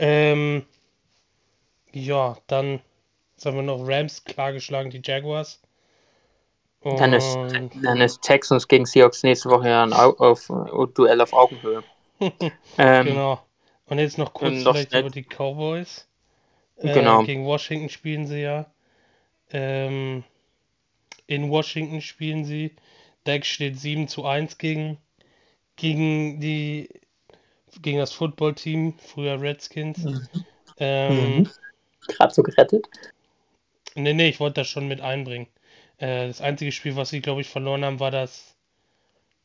[0.00, 0.66] Ähm,
[1.92, 2.80] ja, dann
[3.36, 5.60] sagen wir noch Rams klar geschlagen, die Jaguars.
[6.94, 7.36] Dann ist,
[7.82, 11.82] dann ist Texans gegen Seahawks nächste Woche ja ein auf, auf, auf Duell auf Augenhöhe.
[12.78, 13.40] ähm, genau.
[13.86, 16.06] Und jetzt noch kurz noch vielleicht über die Cowboys.
[16.76, 17.22] Äh, genau.
[17.24, 18.66] Gegen Washington spielen sie ja.
[19.50, 20.24] Ähm,
[21.26, 22.74] in Washington spielen sie.
[23.26, 24.98] Deck steht 7 zu 1 gegen,
[25.76, 26.88] gegen die
[27.82, 29.98] gegen das Footballteam, früher Redskins.
[29.98, 30.28] Mhm.
[30.78, 31.50] Ähm, mhm.
[32.08, 32.86] Gerade so gerettet.
[33.94, 35.48] Nee, nee, ich wollte das schon mit einbringen.
[35.98, 38.56] Äh, das einzige Spiel, was sie, glaube ich, verloren haben, war das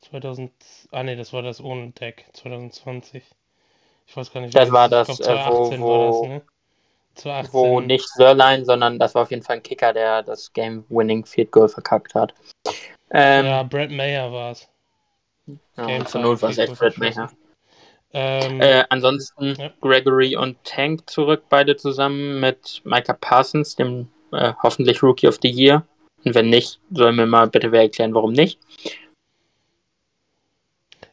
[0.02, 0.52] 2000.
[0.91, 3.23] Ah, nee, das war das ohne Deck 2020.
[4.07, 4.56] Ich weiß gar nicht.
[4.56, 6.41] Das war das, glaub, 2018 äh, wo, wo, war das, ne?
[7.15, 7.53] 2018.
[7.53, 11.52] wo nicht Sörlein, sondern das war auf jeden Fall ein Kicker, der das Game-Winning Field
[11.52, 12.34] Goal verkackt hat.
[13.11, 14.68] Ähm, ja, Brad Mayer war es.
[15.76, 17.30] Ja, zur Not war es echt Brad Mayer.
[18.14, 19.72] Ähm, äh, ansonsten ja.
[19.80, 25.49] Gregory und Tank zurück, beide zusammen mit Micah Parsons, dem äh, hoffentlich Rookie of the
[25.49, 25.86] Year.
[26.23, 28.60] Und wenn nicht, soll mir mal bitte wer erklären, warum nicht.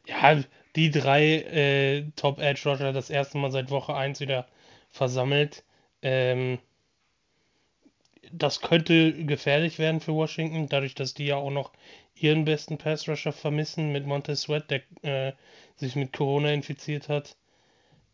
[0.06, 0.43] Ja,
[0.76, 4.47] die drei äh, Top Edge Rusher das erste Mal seit Woche 1 wieder
[4.90, 5.64] versammelt.
[6.02, 6.59] Ähm,
[8.32, 11.72] das könnte gefährlich werden für Washington, dadurch, dass die ja auch noch
[12.14, 15.32] ihren besten Pass Rusher vermissen mit Montez Sweat, der äh,
[15.76, 17.36] sich mit Corona infiziert hat.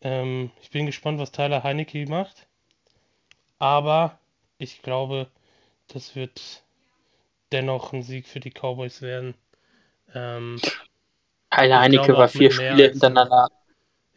[0.01, 2.47] Ähm, ich bin gespannt, was Tyler Heinecke macht.
[3.59, 4.19] Aber
[4.57, 5.27] ich glaube,
[5.87, 6.63] das wird
[7.51, 9.35] dennoch ein Sieg für die Cowboys werden.
[10.13, 10.59] Ähm,
[11.49, 13.49] Tyler Heinecke war vier Spiele hintereinander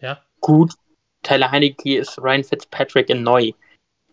[0.01, 0.23] ja?
[0.41, 0.73] gut.
[1.23, 3.53] Tyler Heinecke ist Ryan Fitzpatrick in neu.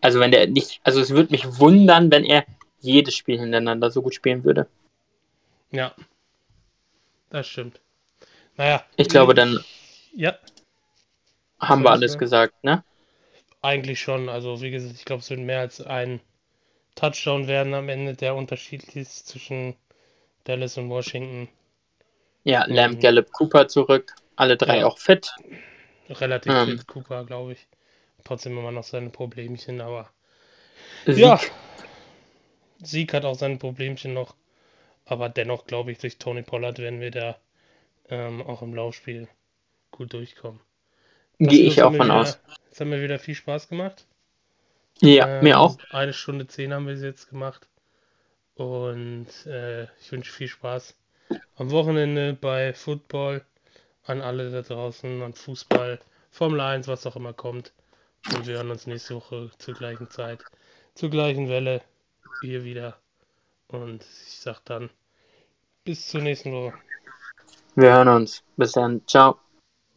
[0.00, 2.44] Also wenn der nicht, also es würde mich wundern, wenn er
[2.80, 4.68] jedes Spiel hintereinander so gut spielen würde.
[5.70, 5.94] Ja,
[7.30, 7.80] das stimmt.
[8.56, 8.84] Naja.
[8.96, 9.58] Ich glaube, dann
[10.14, 10.38] ja.
[11.60, 12.84] haben wir alles gesagt, ne?
[13.62, 14.28] Eigentlich schon.
[14.28, 16.20] Also, wie gesagt, ich glaube, es wird mehr als ein
[16.96, 19.76] Touchdown werden am Ende, der Unterschied ist zwischen
[20.44, 21.48] Dallas und Washington.
[22.42, 24.14] Ja, Lamb, ähm, Gallup, Cooper zurück.
[24.34, 25.32] Alle drei ja, auch fit.
[26.08, 27.66] Relativ ähm, fit, Cooper, glaube ich.
[28.24, 30.10] Trotzdem immer noch seine Problemchen, aber.
[31.04, 31.18] Sieg.
[31.18, 31.40] Ja.
[32.82, 34.34] Sieg hat auch seine Problemchen noch.
[35.04, 37.36] Aber dennoch glaube ich, durch Tony Pollard werden wir da
[38.08, 39.28] ähm, auch im Laufspiel
[39.90, 40.60] gut durchkommen.
[41.38, 42.40] Gehe ich auch von aus.
[42.70, 44.06] Es hat mir wieder viel Spaß gemacht.
[45.00, 45.76] Ja, ähm, mir auch.
[45.90, 47.68] Eine Stunde zehn haben wir jetzt gemacht.
[48.54, 50.94] Und äh, ich wünsche viel Spaß
[51.56, 53.44] am Wochenende bei Football
[54.04, 55.98] an alle da draußen, an Fußball,
[56.30, 57.72] Formel 1, was auch immer kommt.
[58.34, 60.44] Und wir hören uns nächste Woche zur gleichen Zeit,
[60.94, 61.82] zur gleichen Welle
[62.40, 62.96] hier wieder.
[63.68, 64.90] Und ich sag dann
[65.84, 66.74] bis zur nächsten Woche.
[67.74, 68.42] Wir hören uns.
[68.56, 69.06] Bis dann.
[69.06, 69.38] Ciao.